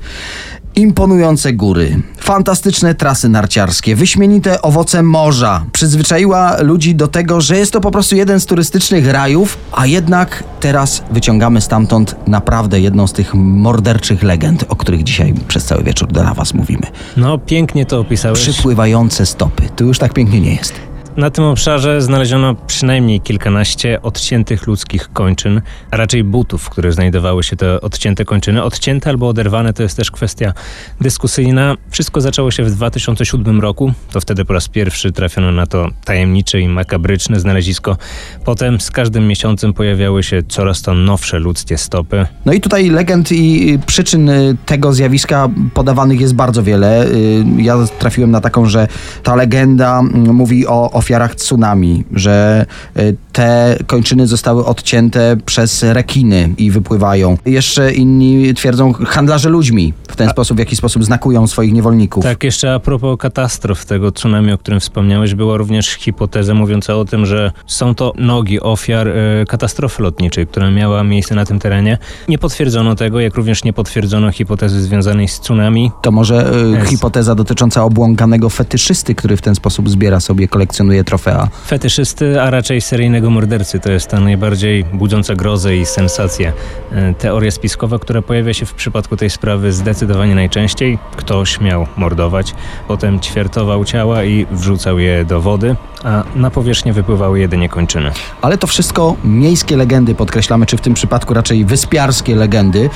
Imponujące 0.78 1.54
góry, 1.54 2.02
fantastyczne 2.18 2.96
trasy 2.96 3.30
narciarskie, 3.30 3.96
wyśmienite 3.96 4.62
owoce 4.62 5.04
morza. 5.04 5.66
Przyzwyczaiła 5.72 6.62
ludzi 6.62 6.96
do 6.96 7.08
tego, 7.08 7.42
że 7.42 7.58
jest 7.58 7.74
to 7.74 7.82
po 7.82 7.92
prostu 7.92 8.16
jeden 8.16 8.40
z 8.40 8.46
turystycznych 8.46 9.08
rajów, 9.08 9.58
a 9.72 9.86
jednak 9.86 10.44
teraz 10.60 11.04
wyciągamy 11.12 11.62
stamtąd 11.62 12.16
naprawdę 12.28 12.80
jedną 12.80 13.08
z 13.08 13.14
tych 13.14 13.34
morderczych 13.34 14.24
legend, 14.24 14.66
o 14.70 14.76
których 14.76 15.04
dzisiaj 15.04 15.34
przez 15.48 15.66
cały 15.66 15.84
wieczór 15.84 16.08
dla 16.08 16.34
Was 16.34 16.54
mówimy. 16.54 16.88
No, 17.18 17.38
pięknie 17.38 17.86
to 17.86 18.00
opisałeś. 18.00 18.40
Przypływające 18.40 19.26
stopy. 19.26 19.64
Tu 19.76 19.86
już 19.86 20.00
tak 20.00 20.14
pięknie 20.14 20.42
nie 20.42 20.56
jest. 20.56 20.74
Na 21.18 21.30
tym 21.30 21.44
obszarze 21.44 22.02
znaleziono 22.02 22.56
przynajmniej 22.56 23.22
kilkanaście 23.22 24.02
odciętych 24.02 24.68
ludzkich 24.68 25.14
kończyn, 25.14 25.62
a 25.92 25.98
raczej 25.98 26.24
butów, 26.24 26.64
w 26.64 26.70
których 26.70 26.94
znajdowały 26.94 27.44
się 27.44 27.56
te 27.56 27.82
odcięte 27.82 28.26
kończyny. 28.26 28.64
Odcięte 28.64 29.10
albo 29.10 29.28
oderwane 29.28 29.74
to 29.74 29.84
jest 29.84 29.98
też 29.98 30.12
kwestia 30.12 30.54
dyskusyjna. 31.02 31.76
Wszystko 31.90 32.22
zaczęło 32.22 32.52
się 32.52 32.64
w 32.64 32.72
2007 32.72 33.62
roku. 33.62 33.94
To 34.12 34.22
wtedy 34.22 34.46
po 34.46 34.54
raz 34.54 34.68
pierwszy 34.68 35.12
trafiono 35.12 35.52
na 35.52 35.68
to 35.68 35.88
tajemnicze 36.06 36.60
i 36.60 36.68
makabryczne 36.68 37.40
znalezisko. 37.40 37.98
Potem 38.46 38.82
z 38.82 38.92
każdym 38.92 39.28
miesiącem 39.28 39.74
pojawiały 39.74 40.24
się 40.24 40.44
coraz 40.48 40.82
to 40.82 40.94
nowsze 40.94 41.40
ludzkie 41.40 41.78
stopy. 41.78 42.26
No 42.46 42.54
i 42.54 42.62
tutaj 42.62 42.90
legend 42.90 43.32
i 43.32 43.80
przyczyn 43.86 44.30
y, 44.30 44.58
tego 44.66 44.94
zjawiska 44.94 45.50
podawanych 45.74 46.22
jest 46.22 46.36
bardzo 46.36 46.64
wiele. 46.64 47.06
Y, 47.08 47.46
ja 47.58 47.76
trafiłem 48.00 48.32
na 48.32 48.42
taką, 48.42 48.66
że 48.66 48.88
ta 49.24 49.36
legenda 49.36 50.00
mm, 50.00 50.36
mówi 50.36 50.68
o 50.68 50.92
ofiarach 51.08 51.36
tsunami, 51.36 52.04
że 52.12 52.66
y, 52.98 53.16
te 53.32 53.78
kończyny 53.88 54.28
zostały 54.28 54.66
odcięte 54.66 55.38
przez 55.46 55.84
rekiny 55.84 56.50
i 56.58 56.72
wypływają. 56.72 57.38
Jeszcze 57.46 57.94
inni 57.94 58.54
twierdzą 58.54 58.94
handlarze 58.94 59.50
ludźmi 59.50 59.94
w 60.08 60.16
ten 60.16 60.30
sposób, 60.30 60.58
w 60.58 60.60
jaki 60.60 60.76
sposób 60.76 61.04
znakują 61.04 61.48
swoich 61.48 61.74
niewolników. 61.74 62.24
Tak, 62.24 62.44
jeszcze 62.44 62.74
a 62.74 62.80
propos 62.80 63.18
katastrof 63.20 63.86
tego 63.86 64.12
tsunami, 64.12 64.52
o 64.52 64.58
którym 64.58 64.80
wspomniałeś, 64.80 65.36
była 65.36 65.58
również 65.58 65.88
hipoteza 65.88 66.54
mówiąca 66.54 66.96
o 66.96 67.06
tym, 67.06 67.26
że 67.26 67.52
są 67.68 67.96
to 67.96 68.14
nogi 68.18 68.62
ofiar 68.62 69.08
e, 69.08 69.46
katastrofy 69.46 70.04
lotniczej, 70.04 70.48
która 70.48 70.72
miała 70.72 71.04
miejsce 71.04 71.36
na 71.36 71.46
tym 71.46 71.60
terenie. 71.60 71.98
Nie 72.28 72.38
potwierdzono 72.38 72.96
tego, 72.96 73.20
jak 73.20 73.36
również 73.36 73.64
nie 73.64 73.74
potwierdzono 73.74 74.32
hipotezy 74.32 74.82
związanej 74.82 75.28
z 75.28 75.40
tsunami. 75.40 75.92
To 76.02 76.12
może 76.12 76.54
y, 76.84 76.86
hipoteza 76.86 77.36
dotycząca 77.36 77.84
obłąkanego 77.84 78.50
fetyszysty, 78.50 79.16
który 79.16 79.38
w 79.38 79.42
ten 79.42 79.56
sposób 79.56 79.90
zbiera 79.90 80.20
sobie, 80.20 80.48
kolekcjonuje 80.88 81.04
trofea. 81.04 81.48
Fetyszysty, 81.68 82.42
a 82.42 82.50
raczej 82.50 82.82
seryjnego 82.82 83.30
mordercy 83.30 83.80
to 83.80 83.92
jest 83.92 84.08
ta 84.08 84.20
najbardziej 84.20 84.84
budząca 84.84 85.36
grozę 85.36 85.78
i 85.78 85.86
sensację. 85.86 86.54
E, 86.92 87.14
Teoria 87.14 87.52
spiskowa, 87.52 88.00
która 88.00 88.22
pojawia 88.22 88.54
się 88.54 88.66
w 88.66 88.74
przypadku 88.74 89.18
tej 89.18 89.30
sprawy 89.30 89.72
zdecydowanie 89.72 90.36
najczęściej. 90.36 91.00
Ktoś 91.16 91.60
miał 91.60 91.88
mordować, 91.98 92.56
potem 92.88 93.20
ćwiertował 93.20 93.86
ciała 93.86 94.24
i 94.24 94.46
wrzucał 94.52 95.00
je 95.00 95.26
do 95.26 95.42
wody, 95.42 95.76
a 96.04 96.24
na 96.36 96.50
powierzchnię 96.50 96.94
wypływały 96.94 97.40
jedynie 97.40 97.70
kończyny. 97.70 98.12
Ale 98.42 98.58
to 98.58 98.68
wszystko 98.68 99.16
miejskie 99.24 99.78
legendy, 99.78 100.16
podkreślamy, 100.16 100.66
czy 100.66 100.78
w 100.78 100.82
tym 100.82 100.94
przypadku 100.94 101.34
raczej 101.34 101.66
wyspiarskie 101.66 102.36
legendy. 102.36 102.90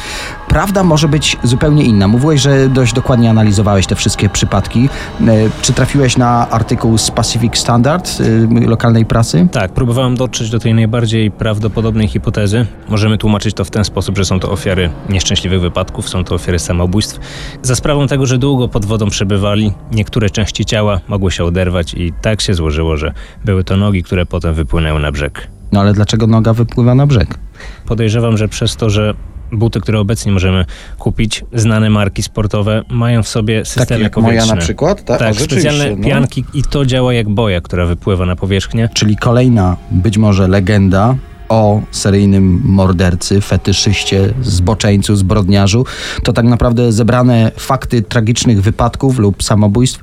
Prawda 0.52 0.84
może 0.84 1.08
być 1.08 1.38
zupełnie 1.44 1.84
inna. 1.84 2.08
Mówiłeś, 2.08 2.42
że 2.42 2.70
dość 2.70 2.94
dokładnie 2.94 3.30
analizowałeś 3.30 3.88
te 3.88 3.96
wszystkie 3.96 4.30
przypadki. 4.30 4.90
E, 5.22 5.50
Czy 5.62 5.74
trafiłeś 5.74 6.18
na 6.18 6.50
artykuł 6.50 6.98
z 6.98 7.12
Pacific 7.12 7.58
Standard, 7.58 8.20
y, 8.20 8.48
lokalnej 8.68 9.06
prasy? 9.06 9.48
Tak, 9.52 9.72
próbowałem 9.72 10.16
dotrzeć 10.16 10.50
do 10.50 10.60
tej 10.60 10.74
najbardziej 10.74 11.32
prawdopodobnej 11.32 12.08
hipotezy. 12.08 12.66
Możemy 12.90 13.18
tłumaczyć 13.18 13.56
to 13.56 13.66
w 13.66 13.72
ten 13.72 13.84
sposób, 13.86 14.18
że 14.18 14.26
są 14.26 14.40
to 14.40 14.52
ofiary 14.52 14.90
nieszczęśliwych 15.10 15.62
wypadków, 15.62 16.10
są 16.10 16.24
to 16.24 16.36
ofiary 16.36 16.60
samobójstw. 16.60 17.20
Za 17.62 17.76
sprawą 17.76 18.08
tego, 18.08 18.26
że 18.26 18.38
długo 18.38 18.68
pod 18.68 18.86
wodą 18.86 19.10
przebywali, 19.10 19.74
niektóre 19.92 20.30
części 20.30 20.66
ciała 20.66 21.00
mogły 21.08 21.32
się 21.32 21.44
oderwać 21.44 21.94
i 21.94 22.14
tak 22.22 22.42
się 22.42 22.54
złożyło, 22.54 22.98
że 22.98 23.14
były 23.46 23.64
to 23.64 23.78
nogi, 23.78 24.04
które 24.04 24.26
potem 24.26 24.54
wypłynęły 24.54 25.00
na 25.00 25.12
brzeg. 25.12 25.48
No 25.72 25.80
ale 25.80 25.94
dlaczego 25.94 26.28
noga 26.28 26.54
wypływa 26.54 26.96
na 26.96 27.08
brzeg? 27.08 27.38
Podejrzewam, 27.86 28.38
że 28.38 28.48
przez 28.48 28.76
to, 28.76 28.90
że 28.90 29.14
buty, 29.52 29.82
które 29.82 30.00
obecnie 30.00 30.32
możemy 30.32 30.66
kupić, 30.98 31.46
znane 31.54 31.90
marki 31.90 32.24
sportowe, 32.24 32.84
mają 32.90 33.24
w 33.24 33.28
sobie 33.28 33.66
systemy 33.66 34.10
powietrzne. 34.10 34.58
przykład? 34.58 35.06
Tak, 35.06 35.36
specjalne 35.36 35.98
pianki 35.98 36.46
i 36.54 36.64
to 36.64 36.86
działa 36.86 37.14
jak 37.14 37.30
boja, 37.30 37.62
która 37.62 37.86
wypływa 37.86 38.26
na 38.26 38.36
powierzchnię. 38.36 38.90
Czyli 38.94 39.16
kolejna 39.18 39.78
być 39.92 40.18
może 40.18 40.48
legenda 40.48 41.16
o 41.52 41.82
seryjnym 41.92 42.62
mordercy, 42.66 43.42
fetyszyście, 43.42 44.34
zboczeńcu, 44.42 45.16
zbrodniarzu. 45.16 45.86
To 46.24 46.34
tak 46.34 46.46
naprawdę 46.46 46.92
zebrane 46.92 47.52
fakty 47.58 48.02
tragicznych 48.02 48.62
wypadków 48.62 49.20
lub 49.20 49.44
samobójstw. 49.44 50.00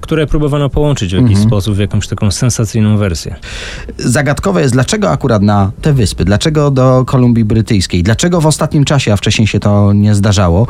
które 0.00 0.26
próbowano 0.26 0.70
połączyć 0.70 1.14
w 1.14 1.22
jakiś 1.22 1.38
sposób 1.38 1.74
w 1.76 1.78
jakąś 1.78 2.08
taką 2.08 2.30
sensacyjną 2.30 2.96
wersję. 2.96 3.36
Zagadkowe 3.98 4.62
jest, 4.62 4.74
dlaczego 4.74 5.10
akurat 5.10 5.42
na 5.42 5.72
te 5.82 5.92
wyspy, 5.92 6.24
dlaczego 6.24 6.70
do 6.70 7.04
Kolumbii 7.06 7.44
Brytyjskiej, 7.44 8.02
dlaczego 8.02 8.40
w 8.40 8.46
ostatnim 8.46 8.84
czasie, 8.84 9.12
a 9.12 9.16
wcześniej 9.16 9.46
się 9.46 9.60
to 9.60 9.92
nie 9.92 10.14
zdarzało. 10.14 10.66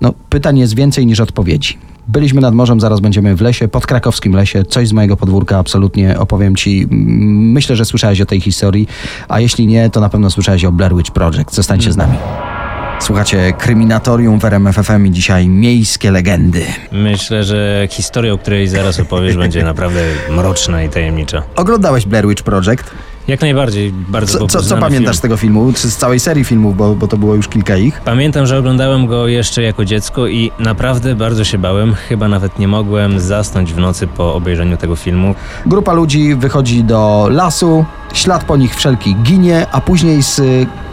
No, 0.00 0.14
pytań 0.28 0.58
jest 0.58 0.74
więcej 0.74 1.06
niż 1.06 1.20
odpowiedzi. 1.20 1.78
Byliśmy 2.08 2.40
nad 2.40 2.54
morzem, 2.54 2.80
zaraz 2.80 3.00
będziemy 3.00 3.36
w 3.36 3.40
lesie, 3.40 3.68
pod 3.68 3.86
krakowskim 3.86 4.32
lesie. 4.36 4.64
Coś 4.64 4.88
z 4.88 4.92
mojego 4.92 5.16
podwórka 5.16 5.58
absolutnie 5.58 6.18
opowiem 6.18 6.56
ci. 6.56 6.86
Myślę, 6.90 7.76
że 7.76 7.84
słyszałeś 7.84 8.20
o 8.20 8.26
tej 8.26 8.40
historii, 8.40 8.88
a 9.28 9.40
jeśli 9.40 9.66
nie, 9.66 9.90
to 9.90 10.00
na 10.00 10.08
pewno 10.08 10.30
słyszałeś 10.30 10.64
o 10.64 10.72
Blair 10.72 10.94
Witch 10.96 11.10
Project. 11.10 11.54
Zostańcie 11.54 11.92
z 11.92 11.96
nami. 11.96 12.14
Słuchacie 13.00 13.52
Kryminatorium 13.58 14.40
w 14.40 14.44
RMF 14.44 14.76
FM 14.76 15.06
i 15.06 15.10
dzisiaj 15.10 15.48
miejskie 15.48 16.10
legendy. 16.10 16.64
Myślę, 16.92 17.44
że 17.44 17.88
historia, 17.90 18.32
o 18.32 18.38
której 18.38 18.68
zaraz 18.68 19.00
opowiesz, 19.00 19.36
będzie 19.36 19.64
naprawdę 19.64 20.00
mroczna 20.30 20.82
i 20.82 20.88
tajemnicza. 20.88 21.42
Oglądałeś 21.56 22.06
Blair 22.06 22.28
Witch 22.28 22.42
Project? 22.42 22.84
Jak 23.28 23.40
najbardziej, 23.40 23.92
bardzo 23.92 24.38
Co, 24.38 24.46
co, 24.46 24.62
co 24.62 24.76
pamiętasz 24.76 25.04
film. 25.06 25.14
z 25.14 25.20
tego 25.20 25.36
filmu? 25.36 25.72
Czy 25.72 25.90
z 25.90 25.96
całej 25.96 26.20
serii 26.20 26.44
filmów, 26.44 26.76
bo, 26.76 26.94
bo 26.94 27.08
to 27.08 27.16
było 27.16 27.34
już 27.34 27.48
kilka 27.48 27.76
ich? 27.76 28.00
Pamiętam, 28.00 28.46
że 28.46 28.58
oglądałem 28.58 29.06
go 29.06 29.26
jeszcze 29.26 29.62
jako 29.62 29.84
dziecko 29.84 30.26
i 30.26 30.50
naprawdę 30.58 31.14
bardzo 31.14 31.44
się 31.44 31.58
bałem. 31.58 31.94
Chyba 31.94 32.28
nawet 32.28 32.58
nie 32.58 32.68
mogłem 32.68 33.20
zasnąć 33.20 33.72
w 33.72 33.78
nocy 33.78 34.06
po 34.06 34.34
obejrzeniu 34.34 34.76
tego 34.76 34.96
filmu. 34.96 35.34
Grupa 35.66 35.92
ludzi 35.92 36.34
wychodzi 36.34 36.84
do 36.84 37.28
lasu, 37.30 37.84
ślad 38.14 38.44
po 38.44 38.56
nich 38.56 38.76
wszelki 38.76 39.16
ginie, 39.22 39.66
a 39.72 39.80
później 39.80 40.22
z 40.22 40.40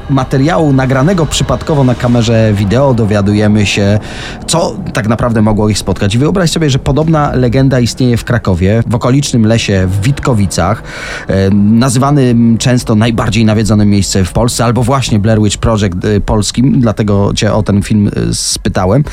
materiału 0.09 0.73
nagranego 0.73 1.25
przypadkowo 1.25 1.83
na 1.83 1.95
kamerze 1.95 2.53
wideo 2.53 2.93
dowiadujemy 2.93 3.65
się, 3.65 3.99
co 4.47 4.77
tak 4.93 5.07
naprawdę 5.07 5.41
mogło 5.41 5.69
ich 5.69 5.77
spotkać. 5.77 6.17
Wyobraź 6.17 6.51
sobie, 6.51 6.69
że 6.69 6.79
podobna 6.79 7.35
legenda 7.35 7.79
istnieje 7.79 8.17
w 8.17 8.23
Krakowie, 8.23 8.83
w 8.87 8.95
okolicznym 8.95 9.45
lesie 9.45 9.87
w 9.87 10.01
Witkowicach, 10.01 10.83
e, 11.27 11.49
nazywanym 11.53 12.57
często 12.57 12.95
najbardziej 12.95 13.45
nawiedzonym 13.45 13.89
miejscem 13.89 14.25
w 14.25 14.31
Polsce, 14.31 14.65
albo 14.65 14.83
właśnie 14.83 15.19
Blair 15.19 15.41
Witch 15.41 15.57
Project 15.57 16.05
e, 16.05 16.21
polskim, 16.21 16.81
dlatego 16.81 17.33
cię 17.35 17.53
o 17.53 17.63
ten 17.63 17.81
film 17.81 18.07
e, 18.07 18.33
spytałem. 18.33 19.03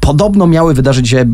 Podobno 0.00 0.46
miały 0.46 0.74
wydarzyć 0.74 1.08
się 1.08 1.24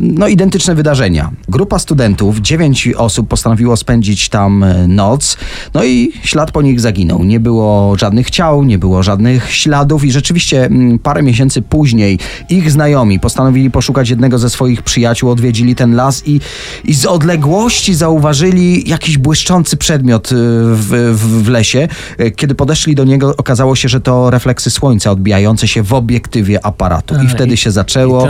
no, 0.00 0.28
identyczne 0.28 0.74
wydarzenia. 0.74 1.30
Grupa 1.48 1.78
studentów, 1.78 2.40
dziewięć 2.40 2.88
osób 2.96 3.28
postanowiło 3.28 3.76
spędzić 3.76 4.28
tam 4.28 4.64
noc, 4.88 5.36
no 5.74 5.84
i 5.84 6.12
ślad 6.22 6.50
po 6.50 6.62
nich 6.62 6.80
zaginął. 6.80 7.24
Nie 7.24 7.40
było 7.40 7.98
żadnych 7.98 8.11
ciał, 8.30 8.64
nie 8.64 8.78
było 8.78 9.02
żadnych 9.02 9.52
śladów 9.52 10.04
i 10.04 10.12
rzeczywiście 10.12 10.64
mm, 10.64 10.98
parę 10.98 11.22
miesięcy 11.22 11.62
później 11.62 12.18
ich 12.48 12.70
znajomi 12.70 13.20
postanowili 13.20 13.70
poszukać 13.70 14.10
jednego 14.10 14.38
ze 14.38 14.50
swoich 14.50 14.82
przyjaciół, 14.82 15.30
odwiedzili 15.30 15.74
ten 15.74 15.94
las 15.94 16.22
i, 16.26 16.40
i 16.84 16.94
z 16.94 17.06
odległości 17.06 17.94
zauważyli 17.94 18.88
jakiś 18.88 19.18
błyszczący 19.18 19.76
przedmiot 19.76 20.32
y, 20.32 20.34
w, 20.36 21.12
w, 21.14 21.42
w 21.44 21.48
lesie. 21.48 21.88
Y, 22.20 22.30
Kiedy 22.30 22.54
podeszli 22.54 22.94
do 22.94 23.04
niego, 23.04 23.34
okazało 23.36 23.76
się, 23.76 23.88
że 23.88 24.00
to 24.00 24.30
refleksy 24.30 24.70
słońca 24.70 25.10
odbijające 25.10 25.68
się 25.68 25.82
w 25.82 25.92
obiektywie 25.94 26.66
aparatu. 26.66 27.14
A, 27.18 27.22
I 27.22 27.28
wtedy 27.28 27.54
i- 27.54 27.56
się 27.56 27.70
zaczęło, 27.70 28.26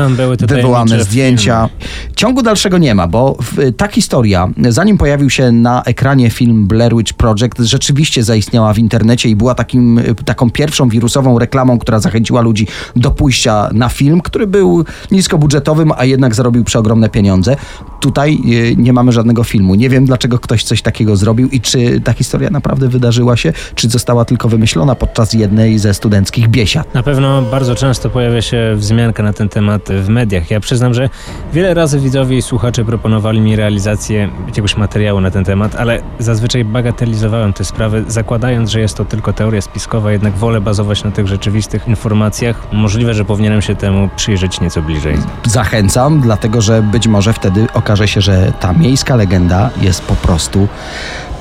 wywołane 0.57 1.05
zdjęcia. 1.05 1.69
Ciągu 2.17 2.43
dalszego 2.43 2.79
nie 2.79 2.95
ma, 2.95 3.07
bo 3.09 3.39
ta 3.77 3.89
historia, 3.89 4.49
zanim 4.69 4.99
pojawił 4.99 5.31
się 5.31 5.53
na 5.53 5.83
ekranie 5.83 6.31
film 6.31 6.67
Blair 6.67 6.97
Witch 6.97 7.13
Project, 7.13 7.59
rzeczywiście 7.61 8.23
zaistniała 8.25 8.73
w 8.75 8.79
internecie 8.79 9.29
i 9.29 9.37
była 9.37 9.55
takim 9.55 9.72
takim, 9.73 10.01
taką 10.25 10.51
pierwszą 10.51 10.89
wirusową 10.89 11.39
reklamą, 11.39 11.79
która 11.79 12.01
zachęciła 12.01 12.41
ludzi 12.41 12.67
do 12.97 13.11
pójścia 13.11 13.69
na 13.73 13.89
film, 13.89 14.21
który 14.21 14.47
był 14.47 14.85
niskobudżetowym, 15.11 15.93
a 15.97 16.05
jednak 16.05 16.35
zarobił 16.35 16.65
przeogromne 16.65 17.09
pieniądze. 17.09 17.57
Tutaj 18.01 18.39
y, 18.53 18.77
nie 18.77 18.93
mamy 18.93 19.13
żadnego 19.13 19.45
filmu. 19.45 19.75
Nie 19.75 19.89
wiem, 19.89 20.05
dlaczego 20.05 20.39
ktoś 20.39 20.65
coś 20.65 20.83
takiego 20.83 21.17
zrobił 21.17 21.49
i 21.49 21.61
czy 21.61 22.01
ta 22.01 22.13
historia 22.13 22.51
naprawdę 22.51 22.89
wydarzyła 22.89 23.37
się, 23.37 23.53
czy 23.75 23.89
została 23.89 24.25
tylko 24.25 24.49
wymyślona 24.49 24.95
podczas 24.95 25.33
jednej 25.33 25.79
ze 25.79 25.95
studenckich 25.95 26.49
biesiad. 26.49 26.95
Na 26.95 27.03
pewno 27.03 27.43
bardzo 27.43 27.75
często 27.75 28.11
pojawia 28.11 28.43
się 28.43 28.75
wzmianka 28.77 29.23
na 29.23 29.33
ten 29.33 29.49
temat 29.49 29.89
w 29.89 30.09
mediach. 30.09 30.51
Ja 30.51 30.61
przyznam, 30.61 30.95
że 30.95 31.09
wiele 31.53 31.75
razy 31.75 32.01
widzowie 32.01 32.37
i 32.37 32.43
słuchacze 32.43 32.85
proponowali 32.85 33.41
mi 33.41 33.57
realizację 33.57 34.29
jakiegoś 34.47 34.77
materiału 34.77 35.21
na 35.21 35.31
ten 35.31 35.45
temat, 35.45 35.75
ale 35.75 36.03
zazwyczaj 36.19 36.65
bagatelizowałem 36.65 37.53
tę 37.53 37.65
sprawę, 37.65 38.05
zakładając, 38.09 38.71
że 38.71 38.81
jest 38.81 38.97
to 38.97 39.05
tylko 39.05 39.33
teoria 39.33 39.62
spiskowa, 39.63 40.13
jednak 40.13 40.35
wolę 40.35 40.61
bazować 40.61 41.05
na 41.05 41.11
tych 41.11 41.27
rzeczywistych 41.27 41.89
informacjach. 41.89 42.73
Możliwe, 42.73 43.15
że 43.15 43.25
powinienem 43.25 43.63
się 43.63 43.75
temu 43.75 44.09
przyjrzeć 44.17 44.61
nieco 44.61 44.83
bliżej. 44.83 45.17
Zachęcam, 45.45 46.21
dlatego 46.21 46.61
że 46.61 46.83
być 46.83 47.07
może 47.07 47.33
wtedy 47.33 47.67
okaże 47.75 48.09
się, 48.09 48.21
że 48.21 48.53
ta 48.61 48.73
miejska 48.73 49.17
legenda 49.17 49.71
jest 49.81 50.03
po 50.03 50.15
prostu 50.15 50.69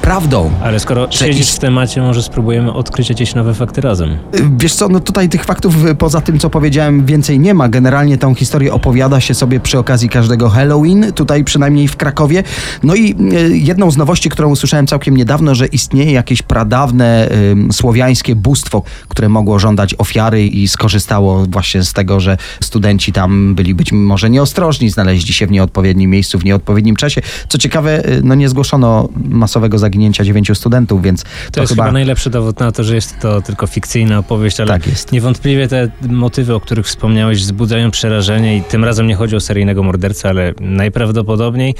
prawdą. 0.01 0.51
Ale 0.63 0.79
skoro 0.79 1.07
Że 1.11 1.17
siedzisz 1.25 1.51
w 1.51 1.59
temacie, 1.59 2.01
może 2.01 2.23
spróbujemy 2.23 2.73
odkryć 2.73 3.09
jakieś 3.09 3.35
nowe 3.35 3.53
fakty 3.53 3.81
razem. 3.81 4.17
Wiesz 4.57 4.73
co, 4.73 4.89
no 4.89 4.99
tutaj 4.99 5.29
tych 5.29 5.45
faktów 5.45 5.85
y, 5.85 5.95
poza 5.95 6.21
tym, 6.21 6.39
co 6.39 6.49
powiedziałem, 6.49 7.05
więcej 7.05 7.39
nie 7.39 7.53
ma. 7.53 7.69
Generalnie 7.69 8.17
tą 8.17 8.35
historię 8.35 8.73
opowiada 8.73 9.19
się 9.19 9.33
sobie 9.33 9.59
przy 9.59 9.79
okazji 9.79 10.09
każdego 10.09 10.49
Halloween, 10.49 11.13
tutaj 11.13 11.43
przynajmniej 11.43 11.87
w 11.87 11.97
Krakowie. 11.97 12.43
No 12.83 12.95
i 12.95 13.15
y, 13.33 13.57
jedną 13.57 13.91
z 13.91 13.97
nowości, 13.97 14.29
którą 14.29 14.49
usłyszałem 14.49 14.87
całkiem 14.87 15.17
niedawno, 15.17 15.55
że 15.55 15.65
istnieje 15.65 16.11
jakieś 16.11 16.41
pradawne 16.41 17.29
y, 17.69 17.73
słowiańskie 17.73 18.35
bóstwo, 18.35 18.83
które 19.07 19.29
mogło 19.29 19.59
żądać 19.59 19.95
ofiary 19.97 20.45
i 20.45 20.67
skorzystało 20.67 21.45
właśnie 21.45 21.83
z 21.83 21.93
tego, 21.93 22.19
że 22.19 22.37
studenci 22.61 23.13
tam 23.13 23.55
byli 23.55 23.75
być 23.75 23.91
może 23.91 24.29
nieostrożni, 24.29 24.89
znaleźli 24.89 25.33
się 25.33 25.47
w 25.47 25.51
nieodpowiednim 25.51 26.11
miejscu, 26.11 26.39
w 26.39 26.45
nieodpowiednim 26.45 26.95
czasie. 26.95 27.21
Co 27.47 27.57
ciekawe, 27.57 28.09
y, 28.09 28.21
no 28.23 28.35
nie 28.35 28.49
zgłoszono 28.49 29.09
masowego 29.29 29.79
zaginięcia 29.91 30.23
dziewięciu 30.23 30.55
studentów, 30.55 31.01
więc 31.01 31.23
to, 31.23 31.29
To, 31.51 31.61
jest 31.61 31.73
chyba... 31.73 31.91
najlepszy 31.91 32.29
dowód 32.29 32.59
na 32.59 32.71
to, 32.71 32.83
że 32.83 32.95
jest 32.95 33.19
to 33.19 33.41
tylko 33.41 33.67
fikcyjna 33.67 34.17
opowieść, 34.19 34.59
ale 34.59 34.67
Tak 34.67 34.87
jest. 34.87 35.11
niewątpliwie 35.11 35.67
te 35.67 35.87
motywy, 36.09 36.55
o 36.55 36.59
których 36.59 36.85
wspomniałeś, 36.85 37.39
wzbudzają 37.41 37.91
przerażenie 37.91 38.57
i 38.57 38.61
tym 38.63 38.83
razem 38.85 39.07
nie 39.07 39.15
chodzi 39.15 39.35
o 39.35 39.39
seryjnego 39.39 39.83
mordercę, 39.83 40.29
ale 40.29 40.53
najprawdopodobniej 40.59 41.75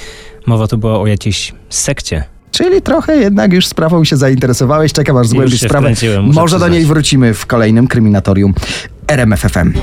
mowa 0.46 0.68
tu 0.68 0.78
była 0.78 1.00
o 1.00 1.08
jakiejś 1.08 1.54
sekcie. 1.70 2.24
Czyli 2.52 2.82
trochę 2.82 3.18
jednak 3.18 3.54
już 3.54 3.68
sprawą 3.68 4.04
się 4.04 4.18
zainteresowałeś. 4.18 4.94
Czekam 4.94 5.18
aż 5.18 5.28
zgłębisz 5.28 5.60
się 5.60 5.66
sprawę. 5.68 5.94
Może 6.24 6.60
do 6.60 6.68
niej 6.68 6.86
wrócimy 6.86 7.34
w 7.34 7.46
kolejnym 7.46 7.88
kryminatorium 7.88 8.54
RMFFM. 9.08 9.74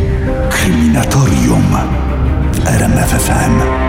Kryminatorium 0.50 1.62
w 2.52 2.66
RMFFM. 2.66 3.87